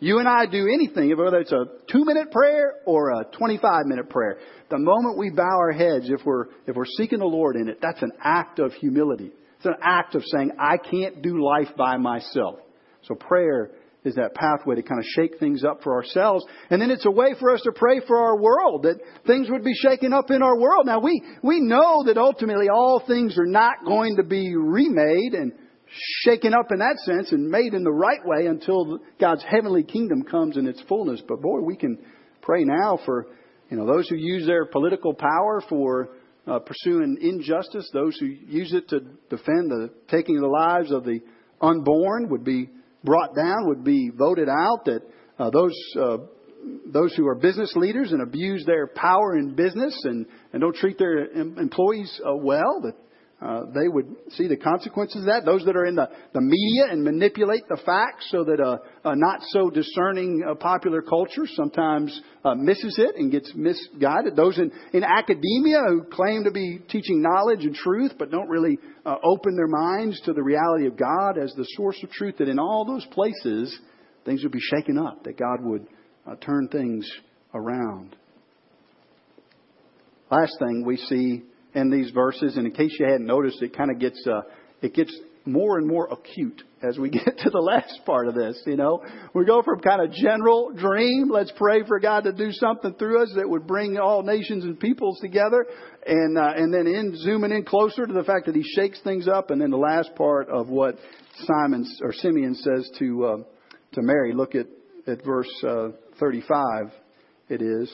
you 0.00 0.18
and 0.18 0.28
I 0.28 0.46
do 0.46 0.68
anything, 0.72 1.16
whether 1.16 1.38
it's 1.38 1.52
a 1.52 1.64
two 1.90 2.04
minute 2.04 2.30
prayer 2.30 2.74
or 2.84 3.20
a 3.20 3.24
25 3.24 3.86
minute 3.86 4.10
prayer, 4.10 4.38
the 4.68 4.78
moment 4.78 5.18
we 5.18 5.30
bow 5.30 5.42
our 5.42 5.72
heads, 5.72 6.06
if 6.08 6.24
we're, 6.26 6.46
if 6.66 6.76
we're 6.76 6.84
seeking 6.98 7.20
the 7.20 7.24
Lord 7.24 7.56
in 7.56 7.68
it, 7.68 7.78
that's 7.80 8.02
an 8.02 8.12
act 8.22 8.58
of 8.58 8.72
humility. 8.74 9.30
It's 9.56 9.66
an 9.66 9.76
act 9.82 10.14
of 10.14 10.22
saying, 10.26 10.52
I 10.58 10.76
can't 10.76 11.22
do 11.22 11.42
life 11.42 11.74
by 11.76 11.96
myself. 11.96 12.58
So 13.08 13.14
prayer 13.14 13.70
is 14.04 14.14
that 14.16 14.34
pathway 14.34 14.74
to 14.76 14.82
kind 14.82 15.00
of 15.00 15.06
shake 15.16 15.38
things 15.38 15.64
up 15.64 15.82
for 15.82 15.94
ourselves. 15.94 16.44
And 16.70 16.80
then 16.80 16.90
it's 16.90 17.06
a 17.06 17.10
way 17.10 17.34
for 17.40 17.52
us 17.54 17.62
to 17.62 17.72
pray 17.72 18.00
for 18.06 18.18
our 18.18 18.38
world, 18.38 18.82
that 18.82 19.00
things 19.26 19.48
would 19.50 19.64
be 19.64 19.74
shaken 19.74 20.12
up 20.12 20.30
in 20.30 20.42
our 20.42 20.58
world. 20.58 20.86
Now 20.86 21.00
we, 21.00 21.22
we 21.42 21.60
know 21.60 22.04
that 22.04 22.18
ultimately 22.18 22.68
all 22.68 23.02
things 23.06 23.38
are 23.38 23.46
not 23.46 23.84
going 23.86 24.16
to 24.16 24.22
be 24.22 24.54
remade 24.56 25.32
and 25.32 25.52
shaken 26.22 26.52
up 26.52 26.70
in 26.70 26.80
that 26.80 26.98
sense 27.04 27.32
and 27.32 27.48
made 27.48 27.72
in 27.72 27.82
the 27.82 27.92
right 27.92 28.20
way 28.24 28.46
until 28.46 28.98
God's 29.18 29.44
heavenly 29.48 29.84
kingdom 29.84 30.22
comes 30.22 30.56
in 30.56 30.66
its 30.66 30.82
fullness. 30.88 31.22
But 31.26 31.40
boy, 31.40 31.60
we 31.60 31.76
can 31.76 31.98
pray 32.42 32.64
now 32.64 32.98
for, 33.06 33.26
you 33.70 33.76
know, 33.78 33.86
those 33.86 34.08
who 34.08 34.16
use 34.16 34.46
their 34.46 34.66
political 34.66 35.14
power 35.14 35.62
for 35.68 36.10
uh, 36.46 36.58
pursuing 36.58 37.16
injustice, 37.22 37.88
those 37.94 38.18
who 38.18 38.26
use 38.26 38.74
it 38.74 38.88
to 38.90 39.00
defend 39.30 39.70
the 39.70 39.90
taking 40.08 40.36
of 40.36 40.42
the 40.42 40.48
lives 40.48 40.90
of 40.90 41.04
the 41.04 41.20
unborn 41.60 42.28
would 42.28 42.44
be 42.44 42.68
brought 43.04 43.34
down, 43.34 43.68
would 43.68 43.84
be 43.84 44.10
voted 44.14 44.48
out, 44.48 44.86
that 44.86 45.02
uh, 45.38 45.50
those 45.50 45.74
uh, 46.00 46.16
those 46.86 47.14
who 47.14 47.26
are 47.26 47.34
business 47.34 47.72
leaders 47.76 48.12
and 48.12 48.22
abuse 48.22 48.64
their 48.64 48.86
power 48.86 49.36
in 49.36 49.54
business 49.54 49.98
and, 50.04 50.26
and 50.52 50.62
don't 50.62 50.74
treat 50.76 50.98
their 50.98 51.30
em- 51.32 51.58
employees 51.58 52.20
uh, 52.26 52.34
well, 52.34 52.80
that 52.82 52.94
uh, 53.44 53.64
they 53.74 53.88
would 53.88 54.06
see 54.30 54.48
the 54.48 54.56
consequences 54.56 55.20
of 55.20 55.26
that. 55.26 55.44
Those 55.44 55.64
that 55.66 55.76
are 55.76 55.84
in 55.84 55.96
the, 55.96 56.08
the 56.32 56.40
media 56.40 56.86
and 56.90 57.04
manipulate 57.04 57.68
the 57.68 57.78
facts 57.84 58.26
so 58.30 58.42
that 58.44 58.58
a, 58.58 58.80
a 59.08 59.14
not 59.14 59.40
so 59.48 59.68
discerning 59.68 60.42
uh, 60.48 60.54
popular 60.54 61.02
culture 61.02 61.46
sometimes 61.46 62.18
uh, 62.42 62.54
misses 62.54 62.98
it 62.98 63.16
and 63.16 63.30
gets 63.30 63.52
misguided. 63.54 64.34
Those 64.34 64.58
in, 64.58 64.72
in 64.94 65.04
academia 65.04 65.82
who 65.88 66.04
claim 66.04 66.44
to 66.44 66.50
be 66.50 66.80
teaching 66.88 67.20
knowledge 67.20 67.64
and 67.64 67.74
truth 67.74 68.12
but 68.18 68.30
don't 68.30 68.48
really 68.48 68.78
uh, 69.04 69.16
open 69.22 69.56
their 69.56 69.68
minds 69.68 70.18
to 70.22 70.32
the 70.32 70.42
reality 70.42 70.86
of 70.86 70.96
God 70.96 71.36
as 71.36 71.52
the 71.54 71.66
source 71.76 72.02
of 72.02 72.10
truth, 72.10 72.36
that 72.38 72.48
in 72.48 72.58
all 72.58 72.86
those 72.86 73.06
places 73.12 73.78
things 74.24 74.42
would 74.42 74.52
be 74.52 74.60
shaken 74.60 74.96
up, 74.96 75.22
that 75.24 75.36
God 75.38 75.58
would 75.60 75.86
uh, 76.26 76.36
turn 76.36 76.68
things 76.72 77.06
around. 77.52 78.16
Last 80.30 80.56
thing 80.58 80.82
we 80.86 80.96
see 80.96 81.42
in 81.74 81.90
these 81.90 82.10
verses, 82.10 82.56
and 82.56 82.66
in 82.66 82.72
case 82.72 82.96
you 82.98 83.06
hadn't 83.06 83.26
noticed, 83.26 83.62
it 83.62 83.76
kind 83.76 83.90
of 83.90 83.98
gets 83.98 84.24
uh, 84.26 84.42
it 84.80 84.94
gets 84.94 85.14
more 85.46 85.78
and 85.78 85.86
more 85.86 86.08
acute 86.10 86.62
as 86.82 86.98
we 86.98 87.10
get 87.10 87.38
to 87.38 87.50
the 87.50 87.58
last 87.58 88.00
part 88.06 88.28
of 88.28 88.34
this. 88.34 88.60
You 88.66 88.76
know, 88.76 89.02
we 89.34 89.44
go 89.44 89.62
from 89.62 89.80
kind 89.80 90.02
of 90.02 90.12
general 90.12 90.72
dream, 90.72 91.28
let's 91.30 91.52
pray 91.56 91.84
for 91.86 92.00
God 92.00 92.24
to 92.24 92.32
do 92.32 92.50
something 92.52 92.94
through 92.94 93.22
us 93.22 93.32
that 93.36 93.48
would 93.48 93.66
bring 93.66 93.98
all 93.98 94.22
nations 94.22 94.64
and 94.64 94.78
peoples 94.78 95.18
together, 95.20 95.66
and 96.06 96.38
uh, 96.38 96.52
and 96.56 96.72
then 96.72 96.86
in 96.86 97.16
zooming 97.16 97.52
in 97.52 97.64
closer 97.64 98.06
to 98.06 98.12
the 98.12 98.24
fact 98.24 98.46
that 98.46 98.54
He 98.54 98.62
shakes 98.62 99.00
things 99.02 99.28
up, 99.28 99.50
and 99.50 99.60
then 99.60 99.70
the 99.70 99.76
last 99.76 100.14
part 100.14 100.48
of 100.48 100.68
what 100.68 100.96
Simon 101.42 101.86
or 102.02 102.12
Simeon 102.12 102.54
says 102.54 102.90
to 102.98 103.24
uh, 103.24 103.36
to 103.92 104.02
Mary. 104.02 104.32
Look 104.32 104.54
at 104.54 104.66
at 105.06 105.24
verse 105.24 105.50
uh, 105.66 105.88
35. 106.18 106.92
It 107.48 107.60
is. 107.60 107.92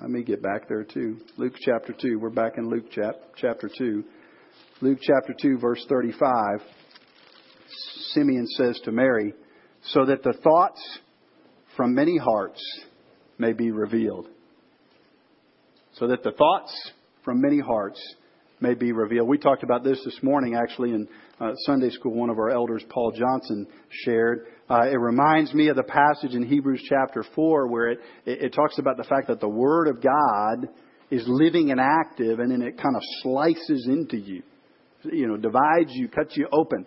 Let 0.00 0.10
me 0.10 0.22
get 0.22 0.42
back 0.42 0.68
there 0.68 0.84
too. 0.84 1.16
Luke 1.38 1.54
chapter 1.58 1.94
2. 1.98 2.18
We're 2.18 2.28
back 2.28 2.58
in 2.58 2.68
Luke 2.68 2.90
chap- 2.90 3.14
chapter 3.36 3.70
2. 3.78 4.04
Luke 4.82 4.98
chapter 5.00 5.34
2, 5.40 5.58
verse 5.58 5.82
35. 5.88 6.60
Simeon 8.12 8.46
says 8.46 8.78
to 8.84 8.92
Mary, 8.92 9.32
so 9.82 10.04
that 10.04 10.22
the 10.22 10.34
thoughts 10.34 10.98
from 11.78 11.94
many 11.94 12.18
hearts 12.18 12.60
may 13.38 13.54
be 13.54 13.70
revealed. 13.70 14.28
So 15.94 16.08
that 16.08 16.22
the 16.22 16.32
thoughts 16.32 16.92
from 17.24 17.40
many 17.40 17.60
hearts 17.60 18.00
may 18.60 18.74
be 18.74 18.92
revealed. 18.92 19.28
We 19.28 19.38
talked 19.38 19.62
about 19.62 19.84
this 19.84 20.00
this 20.04 20.18
morning, 20.22 20.54
actually, 20.54 20.90
in 20.90 21.08
uh, 21.40 21.52
Sunday 21.66 21.90
school. 21.90 22.14
One 22.14 22.30
of 22.30 22.38
our 22.38 22.50
elders, 22.50 22.82
Paul 22.88 23.12
Johnson, 23.12 23.66
shared. 23.90 24.46
Uh, 24.68 24.88
it 24.90 24.98
reminds 24.98 25.52
me 25.52 25.68
of 25.68 25.76
the 25.76 25.82
passage 25.82 26.34
in 26.34 26.42
Hebrews 26.42 26.82
chapter 26.88 27.24
4 27.34 27.68
where 27.68 27.90
it, 27.90 27.98
it, 28.24 28.44
it 28.44 28.54
talks 28.54 28.78
about 28.78 28.96
the 28.96 29.04
fact 29.04 29.28
that 29.28 29.40
the 29.40 29.48
Word 29.48 29.88
of 29.88 30.02
God 30.02 30.68
is 31.10 31.22
living 31.26 31.70
and 31.70 31.80
active, 31.80 32.40
and 32.40 32.50
then 32.50 32.62
it 32.62 32.76
kind 32.82 32.96
of 32.96 33.02
slices 33.22 33.86
into 33.88 34.16
you, 34.16 34.42
you 35.04 35.28
know, 35.28 35.36
divides 35.36 35.90
you, 35.90 36.08
cuts 36.08 36.36
you 36.36 36.48
open. 36.50 36.86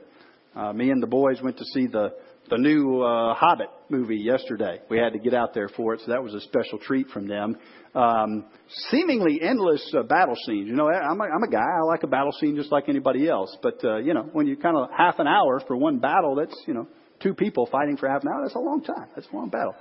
Uh, 0.56 0.74
me 0.74 0.90
and 0.90 1.02
the 1.02 1.08
boys 1.08 1.42
went 1.42 1.58
to 1.58 1.66
see 1.74 1.88
the 1.88 2.10
the 2.50 2.58
new 2.58 3.02
uh, 3.02 3.34
Hobbit 3.36 3.70
movie 3.90 4.18
yesterday. 4.18 4.80
We 4.90 4.98
had 4.98 5.14
to 5.14 5.20
get 5.20 5.34
out 5.34 5.54
there 5.54 5.70
for 5.70 5.94
it, 5.94 6.02
so 6.06 6.12
that 6.12 6.24
was 6.24 6.34
a 6.34 6.42
special 6.42 6.80
treat 6.80 7.08
from 7.10 7.28
them. 7.28 7.58
Um, 7.96 8.46
seemingly 8.90 9.40
endless 9.42 9.94
uh, 9.98 10.04
battle 10.04 10.36
scenes. 10.46 10.68
You 10.68 10.76
know, 10.76 10.90
I'm 10.90 11.20
a, 11.20 11.24
I'm 11.24 11.44
a 11.44 11.50
guy. 11.50 11.60
I 11.60 11.84
like 11.86 12.04
a 12.04 12.08
battle 12.08 12.32
scene 12.40 12.56
just 12.56 12.72
like 12.72 12.90
anybody 12.90 13.28
else. 13.28 13.56
But 13.62 13.84
uh, 13.84 13.98
you 13.98 14.14
know, 14.14 14.30
when 14.34 14.48
you 14.48 14.58
kind 14.58 14.78
of 14.78 14.90
half 14.96 15.20
an 15.20 15.28
hour 15.28 15.62
for 15.68 15.76
one 15.76 16.00
battle, 16.00 16.36
that's 16.36 16.56
you 16.68 16.74
know 16.74 16.88
two 17.22 17.34
people 17.34 17.68
fighting 17.72 17.98
for 17.98 18.08
half 18.10 18.24
an 18.24 18.30
hour. 18.30 18.42
That's 18.44 18.56
a 18.56 18.60
long 18.60 18.84
time. 18.84 19.08
That's 19.16 19.28
a 19.32 19.36
long 19.36 19.50
battle. 19.50 19.76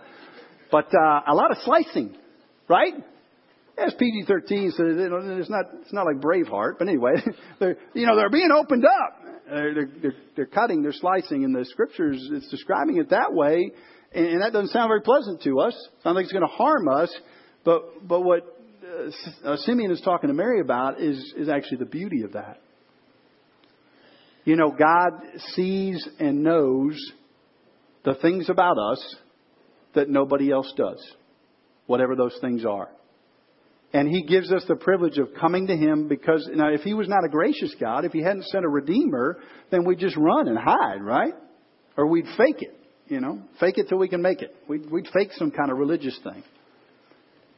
But 0.70 0.87
uh, 0.94 1.20
a 1.26 1.35
lot 1.35 1.50
of 1.50 1.59
slicing, 1.64 2.16
right? 2.68 2.94
As 3.78 3.94
PG-13 3.94 4.72
says, 4.72 4.76
you 4.78 5.09
know, 5.09 5.38
it's 5.38 5.48
not 5.48 5.66
it's 5.81 5.92
not 5.92 6.04
like 6.04 6.16
Braveheart, 6.16 6.78
but 6.78 6.88
anyway, 6.88 7.12
they're 7.61 7.76
you 7.94 8.07
know 8.07 8.16
they're 8.16 8.31
being 8.31 8.50
opened 8.50 8.85
up. 8.85 9.27
They're, 9.48 9.88
they're, 10.02 10.14
they're 10.37 10.46
cutting, 10.46 10.82
they're 10.82 10.92
slicing, 10.92 11.44
and 11.44 11.54
the 11.54 11.64
scriptures 11.64 12.28
it's 12.32 12.50
describing 12.50 12.98
it 12.98 13.11
that 13.11 13.32
way, 13.32 13.70
and, 14.12 14.26
and 14.26 14.42
that 14.42 14.52
doesn't 14.52 14.70
sound 14.70 14.88
very 14.88 15.00
pleasant 15.00 15.42
to 15.42 15.61
us. 15.61 15.74
Sounds 16.02 16.16
like 16.16 16.24
it's 16.24 16.32
going 16.32 16.46
to 16.46 16.52
harm 16.52 16.88
us. 16.88 17.14
But 17.64 18.06
but 18.06 18.20
what 18.22 18.56
uh, 19.44 19.56
Simeon 19.56 19.90
is 19.90 20.00
talking 20.00 20.28
to 20.28 20.34
Mary 20.34 20.61
about 20.61 21.00
is 21.00 21.34
is 21.37 21.48
actually 21.48 21.78
the 21.78 21.87
beauty 21.87 22.22
of 22.22 22.32
that. 22.32 22.61
You 24.44 24.56
know, 24.56 24.70
God 24.70 25.11
sees 25.54 26.06
and 26.18 26.42
knows 26.42 26.98
the 28.04 28.14
things 28.14 28.48
about 28.48 28.78
us 28.78 29.16
that 29.94 30.08
nobody 30.08 30.50
else 30.50 30.72
does, 30.76 31.04
whatever 31.87 32.16
those 32.16 32.37
things 32.40 32.64
are. 32.64 32.88
And 33.92 34.09
He 34.09 34.22
gives 34.22 34.53
us 34.53 34.64
the 34.68 34.77
privilege 34.77 35.18
of 35.18 35.29
coming 35.40 35.66
to 35.68 35.77
Him 35.77 36.09
because, 36.09 36.48
now, 36.53 36.68
if 36.68 36.83
He 36.83 36.92
was 36.92 37.09
not 37.09 37.24
a 37.24 37.29
gracious 37.29 37.74
God, 37.81 38.05
if 38.05 38.12
He 38.12 38.22
hadn't 38.22 38.44
sent 38.44 38.64
a 38.64 38.68
Redeemer, 38.68 39.38
then 39.70 39.85
we'd 39.85 39.98
just 39.98 40.16
run 40.16 40.48
and 40.48 40.59
hide, 40.59 41.03
right? 41.03 41.33
Or 41.96 42.07
we'd 42.07 42.27
fake 42.37 42.61
it, 42.61 42.79
you 43.07 43.20
know, 43.20 43.42
fake 43.59 43.79
it 43.79 43.88
till 43.88 43.98
we 43.98 44.09
can 44.09 44.20
make 44.20 44.42
it. 44.42 44.55
We'd, 44.68 44.90
we'd 44.90 45.09
fake 45.14 45.31
some 45.33 45.51
kind 45.51 45.70
of 45.70 45.79
religious 45.79 46.18
thing. 46.22 46.44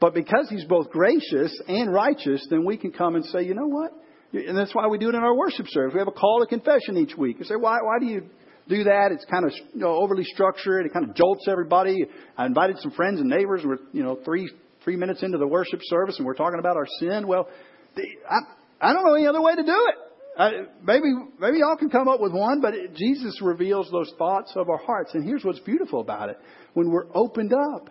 But 0.01 0.15
because 0.15 0.49
He's 0.49 0.65
both 0.65 0.91
gracious 0.91 1.61
and 1.67 1.93
righteous, 1.93 2.47
then 2.49 2.65
we 2.65 2.77
can 2.77 2.93
come 2.93 3.17
and 3.17 3.25
say, 3.27 3.43
you 3.43 3.55
know 3.55 3.67
what? 3.67 3.93
And 4.33 4.57
that's 4.57 4.75
why 4.75 4.87
we 4.87 4.99
do 4.99 5.09
it 5.09 5.17
in 5.17 5.23
our 5.23 5.37
worship 5.37 5.67
service. 5.69 5.93
We 5.93 5.99
have 5.99 6.09
a 6.09 6.13
call 6.13 6.41
to 6.41 6.47
confession 6.47 6.97
each 6.97 7.17
week. 7.17 7.39
You 7.41 7.45
say, 7.45 7.57
why, 7.57 7.79
why 7.83 7.99
do 7.99 8.07
you 8.07 8.23
do 8.69 8.85
that? 8.85 9.11
It's 9.11 9.25
kind 9.25 9.45
of 9.45 9.51
you 9.75 9.81
know, 9.81 9.97
overly 9.97 10.23
structured. 10.23 10.87
It 10.87 10.93
kind 10.93 11.11
of 11.11 11.17
jolts 11.17 11.47
everybody. 11.49 12.07
I 12.39 12.47
invited 12.47 12.79
some 12.79 12.93
friends 12.93 13.21
and 13.21 13.29
neighbors. 13.29 13.63
We're, 13.65 13.79
you 13.93 14.05
know, 14.05 14.21
three 14.25 14.49
three 14.85 14.97
minutes 14.97 15.23
into 15.23 15.39
the 15.39 15.47
worship 15.47 15.81
service 15.85 16.17
and 16.19 16.27
we're 16.27 16.35
talking 16.35 16.59
about 16.59 16.77
our 16.77 16.87
sin. 16.99 17.27
Well, 17.27 17.49
I, 17.97 18.39
I 18.81 18.93
don't 18.93 19.05
know 19.05 19.15
any 19.15 19.27
other 19.27 19.43
way 19.43 19.55
to 19.55 19.63
do 19.63 19.89
it. 19.89 19.95
I, 20.39 20.51
maybe 20.83 21.13
maybe 21.39 21.59
y'all 21.59 21.77
can 21.77 21.91
come 21.91 22.09
up 22.09 22.21
with 22.21 22.33
one, 22.33 22.61
but 22.61 22.75
it, 22.75 22.95
Jesus 22.95 23.41
reveals 23.43 23.91
those 23.91 24.13
thoughts 24.17 24.53
of 24.57 24.71
our 24.71 24.79
hearts. 24.79 25.11
And 25.15 25.25
here's 25.25 25.45
what's 25.45 25.61
beautiful 25.61 26.01
about 26.01 26.31
it: 26.31 26.39
when 26.75 26.91
we're 26.91 27.09
opened 27.15 27.53
up, 27.53 27.91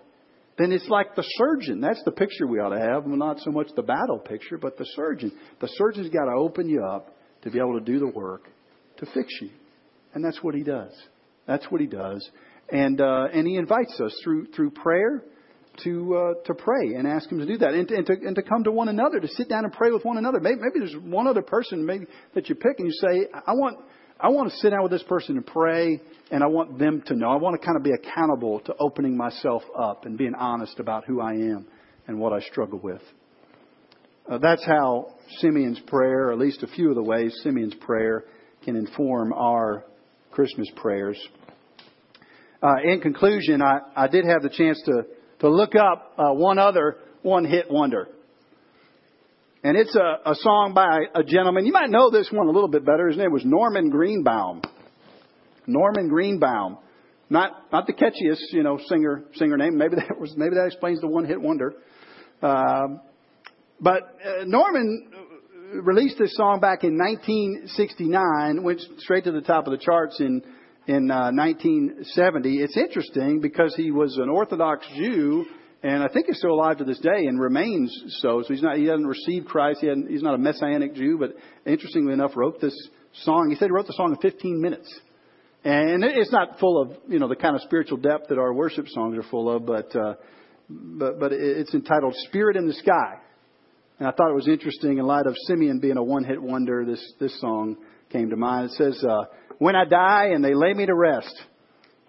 then 0.57 0.71
it's 0.71 0.87
like 0.87 1.15
the 1.15 1.23
surgeon. 1.37 1.81
That's 1.81 2.01
the 2.05 2.11
picture 2.11 2.47
we 2.47 2.59
ought 2.59 2.69
to 2.69 2.79
have, 2.79 3.05
well, 3.05 3.17
not 3.17 3.39
so 3.39 3.51
much 3.51 3.67
the 3.75 3.83
battle 3.83 4.19
picture, 4.19 4.57
but 4.57 4.77
the 4.77 4.85
surgeon. 4.95 5.31
The 5.59 5.67
surgeon's 5.67 6.09
got 6.09 6.25
to 6.25 6.31
open 6.31 6.69
you 6.69 6.83
up 6.83 7.15
to 7.43 7.51
be 7.51 7.59
able 7.59 7.77
to 7.77 7.85
do 7.85 7.99
the 7.99 8.07
work 8.07 8.47
to 8.97 9.05
fix 9.13 9.27
you, 9.41 9.49
and 10.13 10.23
that's 10.23 10.41
what 10.41 10.55
he 10.55 10.63
does. 10.63 10.93
That's 11.45 11.65
what 11.65 11.81
he 11.81 11.87
does, 11.87 12.27
and 12.71 12.99
uh, 13.01 13.27
and 13.33 13.45
he 13.45 13.57
invites 13.57 13.99
us 13.99 14.13
through 14.23 14.47
through 14.55 14.71
prayer 14.71 15.23
to 15.83 16.15
uh, 16.15 16.33
to 16.45 16.53
pray 16.53 16.95
and 16.95 17.07
ask 17.07 17.29
Him 17.29 17.39
to 17.39 17.45
do 17.45 17.57
that, 17.57 17.73
and 17.73 17.87
to, 17.87 17.95
and 17.95 18.05
to 18.05 18.13
and 18.13 18.35
to 18.35 18.41
come 18.41 18.63
to 18.63 18.71
one 18.71 18.89
another, 18.89 19.19
to 19.19 19.27
sit 19.27 19.49
down 19.49 19.63
and 19.65 19.73
pray 19.73 19.91
with 19.91 20.05
one 20.05 20.17
another. 20.17 20.39
Maybe, 20.39 20.57
maybe 20.59 20.79
there's 20.79 20.95
one 21.03 21.27
other 21.27 21.41
person 21.41 21.85
maybe 21.85 22.05
that 22.35 22.49
you 22.49 22.55
pick, 22.55 22.79
and 22.79 22.87
you 22.87 22.93
say, 22.93 23.27
I 23.45 23.53
want 23.53 23.77
I 24.19 24.29
want 24.29 24.51
to 24.51 24.57
sit 24.57 24.71
down 24.71 24.83
with 24.83 24.91
this 24.91 25.03
person 25.03 25.37
and 25.37 25.45
pray, 25.45 26.01
and 26.29 26.43
I 26.43 26.47
want 26.47 26.77
them 26.77 27.01
to 27.07 27.15
know. 27.15 27.29
I 27.29 27.37
want 27.37 27.59
to 27.59 27.65
kind 27.65 27.77
of 27.77 27.83
be 27.83 27.91
accountable 27.91 28.59
to 28.61 28.75
opening 28.77 29.15
myself 29.15 29.63
up 29.77 30.05
and 30.05 30.17
being 30.17 30.35
honest 30.35 30.79
about 30.79 31.05
who 31.05 31.21
I 31.21 31.31
am 31.31 31.65
and 32.07 32.19
what 32.19 32.33
I 32.33 32.41
struggle 32.41 32.79
with. 32.79 33.01
Uh, 34.29 34.37
that's 34.37 34.65
how 34.65 35.13
Simeon's 35.37 35.79
prayer, 35.87 36.27
or 36.27 36.33
at 36.33 36.37
least 36.37 36.63
a 36.63 36.67
few 36.67 36.89
of 36.89 36.95
the 36.95 37.03
ways 37.03 37.33
Simeon's 37.43 37.75
prayer 37.75 38.25
can 38.65 38.75
inform 38.75 39.31
our 39.31 39.85
Christmas 40.31 40.69
prayers. 40.75 41.17
Uh, 42.61 42.75
in 42.83 42.99
conclusion, 42.99 43.61
I, 43.61 43.79
I 43.95 44.07
did 44.07 44.25
have 44.25 44.41
the 44.41 44.49
chance 44.49 44.81
to 44.85 45.03
to 45.39 45.49
look 45.49 45.75
up 45.75 46.13
uh, 46.17 46.31
one 46.31 46.59
other 46.59 46.97
one 47.21 47.45
hit 47.45 47.69
wonder. 47.69 48.07
And 49.63 49.75
it's 49.75 49.95
a, 49.95 50.31
a 50.31 50.35
song 50.35 50.73
by 50.73 50.99
a 51.13 51.23
gentleman. 51.23 51.65
You 51.65 51.73
might 51.73 51.89
know 51.89 52.09
this 52.09 52.29
one 52.31 52.47
a 52.47 52.51
little 52.51 52.69
bit 52.69 52.85
better. 52.85 53.07
His 53.07 53.17
name 53.17 53.31
was 53.31 53.43
Norman 53.43 53.89
Greenbaum. 53.89 54.61
Norman 55.67 56.07
Greenbaum. 56.07 56.77
Not 57.29 57.71
not 57.71 57.85
the 57.85 57.93
catchiest, 57.93 58.53
you 58.53 58.63
know, 58.63 58.79
singer 58.87 59.25
singer 59.35 59.57
name. 59.57 59.77
Maybe 59.77 59.95
that 59.97 60.19
was 60.19 60.33
maybe 60.35 60.55
that 60.55 60.67
explains 60.67 61.01
the 61.01 61.07
one 61.07 61.25
hit 61.25 61.39
wonder. 61.39 61.73
Um, 62.41 63.01
but 63.81 64.17
uh, 64.25 64.45
Norman 64.45 65.11
released 65.73 66.17
this 66.17 66.35
song 66.35 66.59
back 66.59 66.83
in 66.83 66.97
1969, 66.97 68.63
went 68.63 68.81
straight 68.97 69.25
to 69.25 69.31
the 69.31 69.41
top 69.41 69.67
of 69.67 69.71
the 69.71 69.77
charts 69.77 70.19
in 70.19 70.41
in 70.89 71.11
uh, 71.11 71.29
1970. 71.31 72.57
It's 72.57 72.75
interesting 72.75 73.41
because 73.41 73.75
he 73.75 73.91
was 73.91 74.17
an 74.17 74.27
Orthodox 74.27 74.87
Jew, 74.95 75.45
and 75.83 76.01
I 76.01 76.07
think 76.07 76.25
he's 76.25 76.39
still 76.39 76.53
alive 76.53 76.79
to 76.79 76.83
this 76.83 76.97
day 76.97 77.27
and 77.27 77.39
remains 77.39 77.95
so. 78.21 78.41
So 78.41 78.51
he's 78.51 78.63
not 78.63 78.77
he 78.77 78.85
hasn't 78.85 79.07
received 79.07 79.47
Christ. 79.47 79.81
He 79.81 79.93
he's 80.09 80.23
not 80.23 80.33
a 80.33 80.39
Messianic 80.39 80.95
Jew, 80.95 81.19
but 81.19 81.35
interestingly 81.71 82.11
enough, 82.13 82.31
wrote 82.35 82.59
this 82.59 82.73
song. 83.23 83.51
He 83.51 83.55
said 83.55 83.65
he 83.65 83.71
wrote 83.71 83.85
the 83.85 83.93
song 83.93 84.15
in 84.15 84.31
15 84.31 84.59
minutes. 84.59 84.91
And 85.63 86.03
it's 86.03 86.31
not 86.31 86.57
full 86.59 86.81
of, 86.81 86.97
you 87.07 87.19
know, 87.19 87.27
the 87.27 87.35
kind 87.35 87.55
of 87.55 87.61
spiritual 87.63 87.97
depth 87.97 88.29
that 88.29 88.39
our 88.39 88.53
worship 88.53 88.87
songs 88.87 89.17
are 89.17 89.29
full 89.29 89.53
of, 89.53 89.65
but, 89.65 89.93
uh, 89.93 90.13
but, 90.69 91.19
but 91.19 91.33
it's 91.33 91.73
entitled 91.73 92.15
Spirit 92.29 92.55
in 92.55 92.65
the 92.65 92.73
Sky. 92.73 93.15
And 93.99 94.07
I 94.07 94.11
thought 94.11 94.31
it 94.31 94.35
was 94.35 94.47
interesting 94.47 94.97
in 94.97 95.05
light 95.05 95.25
of 95.25 95.35
Simeon 95.47 95.79
being 95.79 95.97
a 95.97 96.03
one 96.03 96.23
hit 96.23 96.41
wonder, 96.41 96.85
this, 96.85 97.13
this 97.19 97.37
song 97.41 97.75
came 98.09 98.29
to 98.29 98.37
mind. 98.37 98.71
It 98.71 98.77
says, 98.77 99.03
uh, 99.03 99.25
When 99.57 99.75
I 99.75 99.83
die 99.83 100.29
and 100.33 100.43
they 100.43 100.53
lay 100.53 100.73
me 100.73 100.85
to 100.85 100.95
rest, 100.95 101.33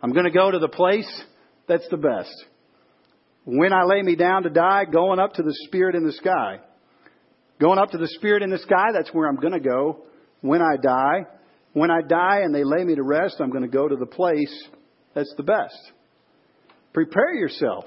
I'm 0.01 0.13
going 0.13 0.25
to 0.25 0.31
go 0.31 0.51
to 0.51 0.61
the 0.61 0.69
place 0.69 1.11
that's 1.67 1.89
the 1.91 1.97
best. 1.97 2.33
When 3.45 3.73
I 3.73 3.83
lay 3.85 4.03
me 4.03 4.15
down 4.15 4.45
to 4.45 4.51
die, 4.51 4.85
going 4.85 5.19
up 5.19 5.35
to 5.35 5.43
the 5.43 5.55
Spirit 5.67 5.97
in 5.97 6.05
the 6.05 6.13
sky. 6.13 6.61
Going 7.61 7.79
up 7.79 7.91
to 7.91 7.99
the 7.99 8.09
Spirit 8.09 8.43
in 8.43 8.51
the 8.51 8.59
sky, 8.59 8.89
that's 8.95 9.13
where 9.13 9.29
I'm 9.29 9.37
going 9.37 9.53
to 9.53 9.61
go. 9.61 10.05
When 10.41 10.63
I 10.63 10.77
die, 10.81 11.27
when 11.73 11.91
I 11.91 12.03
die 12.03 12.41
and 12.43 12.55
they 12.55 12.65
lay 12.65 12.85
me 12.85 12.95
to 12.95 13.03
rest, 13.03 13.37
I'm 13.41 13.51
going 13.51 13.65
to 13.65 13.69
go 13.69 13.89
to 13.89 13.97
the 13.97 14.07
place 14.07 14.69
that's 15.15 15.33
the 15.37 15.43
best. 15.43 15.93
Prepare 16.93 17.35
yourself. 17.35 17.85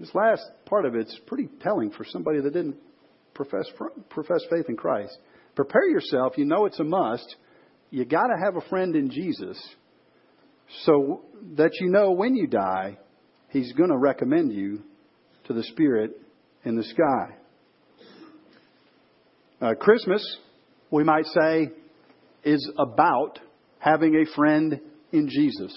This 0.00 0.14
last 0.14 0.42
part 0.66 0.86
of 0.86 0.94
it's 0.94 1.18
pretty 1.26 1.48
telling 1.62 1.90
for 1.90 2.04
somebody 2.04 2.40
that 2.40 2.52
didn't 2.52 2.76
profess 3.32 3.66
profess 4.10 4.40
faith 4.50 4.66
in 4.68 4.76
Christ. 4.76 5.16
Prepare 5.54 5.88
yourself. 5.88 6.34
You 6.36 6.44
know 6.44 6.66
it's 6.66 6.80
a 6.80 6.84
must. 6.84 7.36
You 7.90 8.04
got 8.04 8.26
to 8.26 8.36
have 8.44 8.56
a 8.56 8.68
friend 8.68 8.96
in 8.96 9.10
Jesus, 9.10 9.56
so 10.82 11.24
that 11.56 11.72
you 11.80 11.88
know 11.88 12.10
when 12.12 12.34
you 12.34 12.48
die, 12.48 12.98
He's 13.50 13.72
going 13.72 13.90
to 13.90 13.96
recommend 13.96 14.52
you 14.52 14.82
to 15.46 15.52
the 15.52 15.62
Spirit 15.62 16.12
in 16.64 16.76
the 16.76 16.82
sky. 16.82 17.36
Uh, 19.60 19.74
Christmas, 19.74 20.38
we 20.90 21.04
might 21.04 21.26
say, 21.26 21.70
is 22.42 22.68
about 22.76 23.38
having 23.78 24.16
a 24.16 24.34
friend 24.34 24.80
in 25.12 25.28
Jesus. 25.28 25.72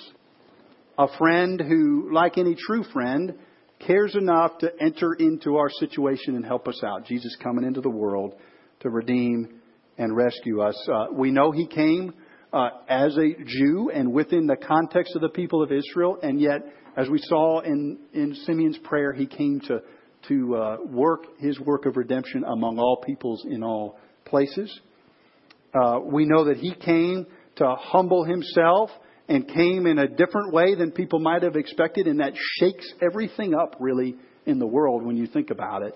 A 0.97 1.08
friend 1.19 1.62
who, 1.62 2.12
like 2.12 2.39
any 2.39 2.56
true 2.56 2.84
friend, 2.91 3.36
cares 3.79 4.15
enough 4.15 4.57
to 4.59 4.71
enter 4.79 5.13
into 5.13 5.57
our 5.57 5.69
situation 5.79 6.35
and 6.35 6.45
help 6.45 6.67
us 6.67 6.81
out. 6.83 7.05
Jesus 7.05 7.35
coming 7.41 7.65
into 7.65 7.81
the 7.81 7.89
world 7.89 8.33
to 8.79 8.89
redeem 8.89 9.61
and 9.97 10.15
rescue 10.15 10.61
us. 10.61 10.87
Uh, 10.91 11.07
we 11.11 11.31
know 11.31 11.51
he 11.51 11.67
came 11.67 12.13
uh, 12.53 12.69
as 12.87 13.17
a 13.17 13.35
Jew 13.45 13.91
and 13.93 14.13
within 14.13 14.47
the 14.47 14.55
context 14.55 15.15
of 15.15 15.21
the 15.21 15.29
people 15.29 15.61
of 15.61 15.71
Israel, 15.71 16.17
and 16.21 16.39
yet, 16.39 16.61
as 16.95 17.09
we 17.09 17.19
saw 17.19 17.59
in, 17.61 17.99
in 18.13 18.35
Simeon's 18.45 18.77
prayer, 18.79 19.13
he 19.13 19.25
came 19.25 19.59
to, 19.67 19.81
to 20.27 20.55
uh, 20.55 20.77
work 20.85 21.25
his 21.39 21.59
work 21.59 21.85
of 21.85 21.97
redemption 21.97 22.43
among 22.43 22.79
all 22.79 23.01
peoples 23.05 23.45
in 23.49 23.63
all 23.63 23.99
places. 24.25 24.79
Uh, 25.73 25.99
we 26.03 26.25
know 26.25 26.45
that 26.45 26.57
he 26.57 26.73
came 26.73 27.25
to 27.57 27.75
humble 27.77 28.23
himself 28.23 28.89
and 29.27 29.47
came 29.47 29.85
in 29.85 29.99
a 29.99 30.07
different 30.07 30.53
way 30.53 30.75
than 30.75 30.91
people 30.91 31.19
might 31.19 31.43
have 31.43 31.55
expected, 31.55 32.07
and 32.07 32.19
that 32.19 32.33
shakes 32.59 32.91
everything 33.01 33.53
up 33.53 33.75
really 33.79 34.15
in 34.45 34.59
the 34.59 34.67
world 34.67 35.03
when 35.03 35.17
you 35.17 35.27
think 35.27 35.49
about 35.49 35.83
it. 35.83 35.93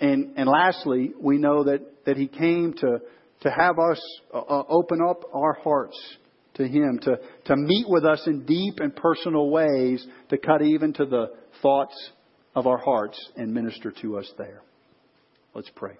And, 0.00 0.34
and 0.36 0.48
lastly, 0.48 1.12
we 1.20 1.38
know 1.38 1.64
that, 1.64 1.80
that 2.06 2.16
he 2.16 2.26
came 2.26 2.74
to, 2.74 2.98
to 3.42 3.50
have 3.50 3.78
us 3.78 4.00
uh, 4.32 4.38
uh 4.38 4.62
open 4.68 5.00
up 5.06 5.22
our 5.34 5.54
hearts 5.54 5.98
to 6.54 6.66
him, 6.66 6.98
to, 7.02 7.18
to 7.46 7.56
meet 7.56 7.86
with 7.88 8.04
us 8.04 8.22
in 8.26 8.46
deep 8.46 8.78
and 8.78 8.94
personal 8.96 9.50
ways, 9.50 10.06
to 10.30 10.38
cut 10.38 10.62
even 10.62 10.92
to 10.94 11.04
the 11.04 11.26
thoughts 11.60 11.94
of 12.54 12.66
our 12.66 12.78
hearts 12.78 13.18
and 13.36 13.52
minister 13.52 13.92
to 14.02 14.18
us 14.18 14.30
there. 14.38 14.62
Let's 15.54 15.70
pray. 15.74 15.96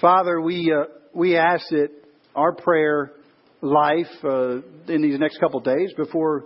Father, 0.00 0.40
we, 0.40 0.72
uh, 0.72 0.84
we 1.12 1.36
ask 1.36 1.68
that 1.70 1.90
our 2.34 2.52
prayer 2.52 3.12
life 3.64 4.06
uh, 4.22 4.60
in 4.88 5.02
these 5.02 5.18
next 5.18 5.38
couple 5.38 5.58
of 5.58 5.64
days 5.64 5.92
before 5.96 6.44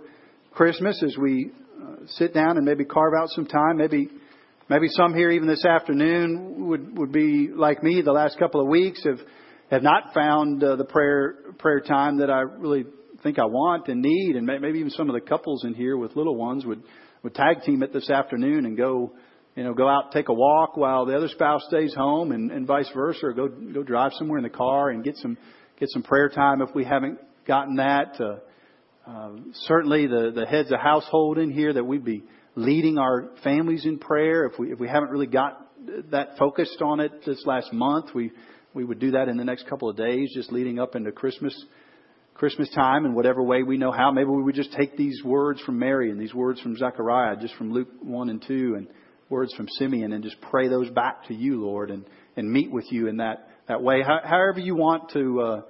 Christmas 0.51 1.01
as 1.03 1.15
we 1.17 1.51
uh, 1.81 2.05
sit 2.07 2.33
down 2.33 2.57
and 2.57 2.65
maybe 2.65 2.85
carve 2.85 3.13
out 3.19 3.29
some 3.29 3.45
time, 3.45 3.77
maybe 3.77 4.09
maybe 4.69 4.87
some 4.89 5.13
here 5.13 5.29
even 5.29 5.47
this 5.47 5.65
afternoon 5.65 6.67
would 6.67 6.97
would 6.97 7.11
be 7.11 7.49
like 7.53 7.83
me. 7.83 8.01
The 8.01 8.11
last 8.11 8.39
couple 8.39 8.61
of 8.61 8.67
weeks 8.67 9.03
have 9.03 9.19
have 9.69 9.83
not 9.83 10.13
found 10.13 10.63
uh, 10.63 10.77
the 10.77 10.85
prayer 10.85 11.35
prayer 11.59 11.81
time 11.81 12.19
that 12.19 12.29
I 12.29 12.41
really 12.41 12.85
think 13.21 13.37
I 13.37 13.45
want 13.45 13.89
and 13.89 14.01
need. 14.01 14.35
And 14.35 14.45
maybe 14.45 14.79
even 14.79 14.91
some 14.91 15.09
of 15.09 15.13
the 15.13 15.21
couples 15.21 15.65
in 15.65 15.73
here 15.73 15.97
with 15.97 16.15
little 16.15 16.35
ones 16.35 16.65
would 16.65 16.81
would 17.23 17.35
tag 17.35 17.63
team 17.63 17.83
it 17.83 17.91
this 17.91 18.09
afternoon 18.09 18.65
and 18.65 18.77
go 18.77 19.11
you 19.55 19.65
know, 19.65 19.73
go 19.73 19.89
out 19.89 20.13
take 20.13 20.29
a 20.29 20.33
walk 20.33 20.77
while 20.77 21.05
the 21.05 21.17
other 21.17 21.27
spouse 21.27 21.61
stays 21.67 21.93
home, 21.93 22.31
and, 22.31 22.49
and 22.49 22.65
vice 22.65 22.89
versa, 22.93 23.25
or 23.25 23.33
go 23.33 23.49
go 23.49 23.83
drive 23.83 24.13
somewhere 24.13 24.37
in 24.37 24.43
the 24.43 24.49
car 24.49 24.89
and 24.89 25.03
get 25.03 25.17
some 25.17 25.37
get 25.79 25.89
some 25.89 26.03
prayer 26.03 26.29
time 26.29 26.61
if 26.61 26.73
we 26.75 26.83
haven't 26.83 27.19
gotten 27.47 27.77
that. 27.77 28.19
Uh, 28.19 28.37
uh, 29.09 29.31
certainly, 29.53 30.07
the 30.07 30.31
the 30.35 30.45
heads 30.45 30.71
of 30.71 30.79
household 30.79 31.37
in 31.37 31.51
here 31.51 31.73
that 31.73 31.83
we'd 31.83 32.05
be 32.05 32.23
leading 32.55 32.97
our 32.97 33.29
families 33.43 33.85
in 33.85 33.97
prayer. 33.97 34.45
If 34.45 34.59
we 34.59 34.71
if 34.71 34.79
we 34.79 34.87
haven't 34.87 35.09
really 35.09 35.27
got 35.27 35.65
that 36.11 36.37
focused 36.37 36.81
on 36.81 36.99
it 36.99 37.25
this 37.25 37.43
last 37.45 37.73
month, 37.73 38.13
we 38.13 38.31
we 38.73 38.83
would 38.83 38.99
do 38.99 39.11
that 39.11 39.27
in 39.29 39.37
the 39.37 39.45
next 39.45 39.67
couple 39.67 39.89
of 39.89 39.97
days, 39.97 40.31
just 40.33 40.51
leading 40.51 40.79
up 40.79 40.95
into 40.95 41.11
Christmas. 41.11 41.55
Christmas 42.35 42.69
time 42.73 43.05
in 43.05 43.13
whatever 43.13 43.43
way 43.43 43.63
we 43.63 43.77
know 43.77 43.91
how. 43.91 44.11
Maybe 44.11 44.29
we 44.29 44.41
would 44.41 44.55
just 44.55 44.71
take 44.71 44.95
these 44.95 45.21
words 45.25 45.59
from 45.59 45.77
Mary 45.77 46.09
and 46.09 46.17
these 46.17 46.33
words 46.33 46.61
from 46.61 46.77
Zechariah, 46.77 47.35
just 47.35 47.53
from 47.55 47.73
Luke 47.73 47.89
1 48.01 48.29
and 48.29 48.41
2, 48.47 48.75
and 48.75 48.87
words 49.29 49.53
from 49.53 49.67
Simeon 49.77 50.13
and 50.13 50.23
just 50.23 50.39
pray 50.41 50.67
those 50.67 50.89
back 50.89 51.27
to 51.27 51.33
you, 51.33 51.61
Lord, 51.61 51.91
and, 51.91 52.05
and 52.35 52.51
meet 52.51 52.71
with 52.71 52.85
you 52.91 53.07
in 53.07 53.17
that, 53.17 53.48
that 53.69 53.81
way. 53.81 54.01
How, 54.01 54.19
however 54.23 54.59
you 54.59 54.75
want 54.75 55.11
to, 55.11 55.41
uh, 55.41 55.61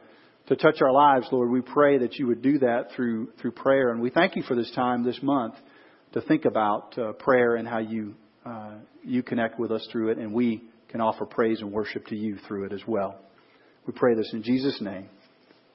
to 0.48 0.56
touch 0.56 0.82
our 0.82 0.92
lives, 0.92 1.28
Lord, 1.32 1.52
we 1.52 1.62
pray 1.62 2.00
that 2.00 2.16
you 2.16 2.26
would 2.28 2.42
do 2.42 2.58
that 2.60 2.88
through, 2.96 3.34
through 3.40 3.52
prayer. 3.52 3.92
And 3.92 4.02
we 4.02 4.10
thank 4.10 4.36
you 4.36 4.42
for 4.44 4.56
this 4.56 4.72
time 4.72 5.04
this 5.04 5.22
month 5.22 5.54
to 6.14 6.22
think 6.22 6.46
about 6.46 6.98
uh, 6.98 7.12
prayer 7.14 7.56
and 7.56 7.68
how 7.68 7.80
you, 7.80 8.16
uh, 8.46 8.76
you 9.04 9.22
connect 9.22 9.60
with 9.60 9.72
us 9.72 9.88
through 9.92 10.10
it, 10.10 10.18
and 10.18 10.34
we 10.34 10.64
can 10.88 11.02
offer 11.02 11.26
praise 11.26 11.62
and 11.62 11.72
worship 11.72 12.08
to 12.08 12.16
you 12.16 12.38
through 12.48 12.66
it 12.66 12.74
as 12.74 12.82
well. 12.88 13.20
We 13.86 13.94
pray 13.94 14.16
this 14.16 14.32
in 14.34 14.42
Jesus' 14.42 14.82
name. 14.82 15.10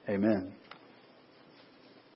Amen. 0.09 0.51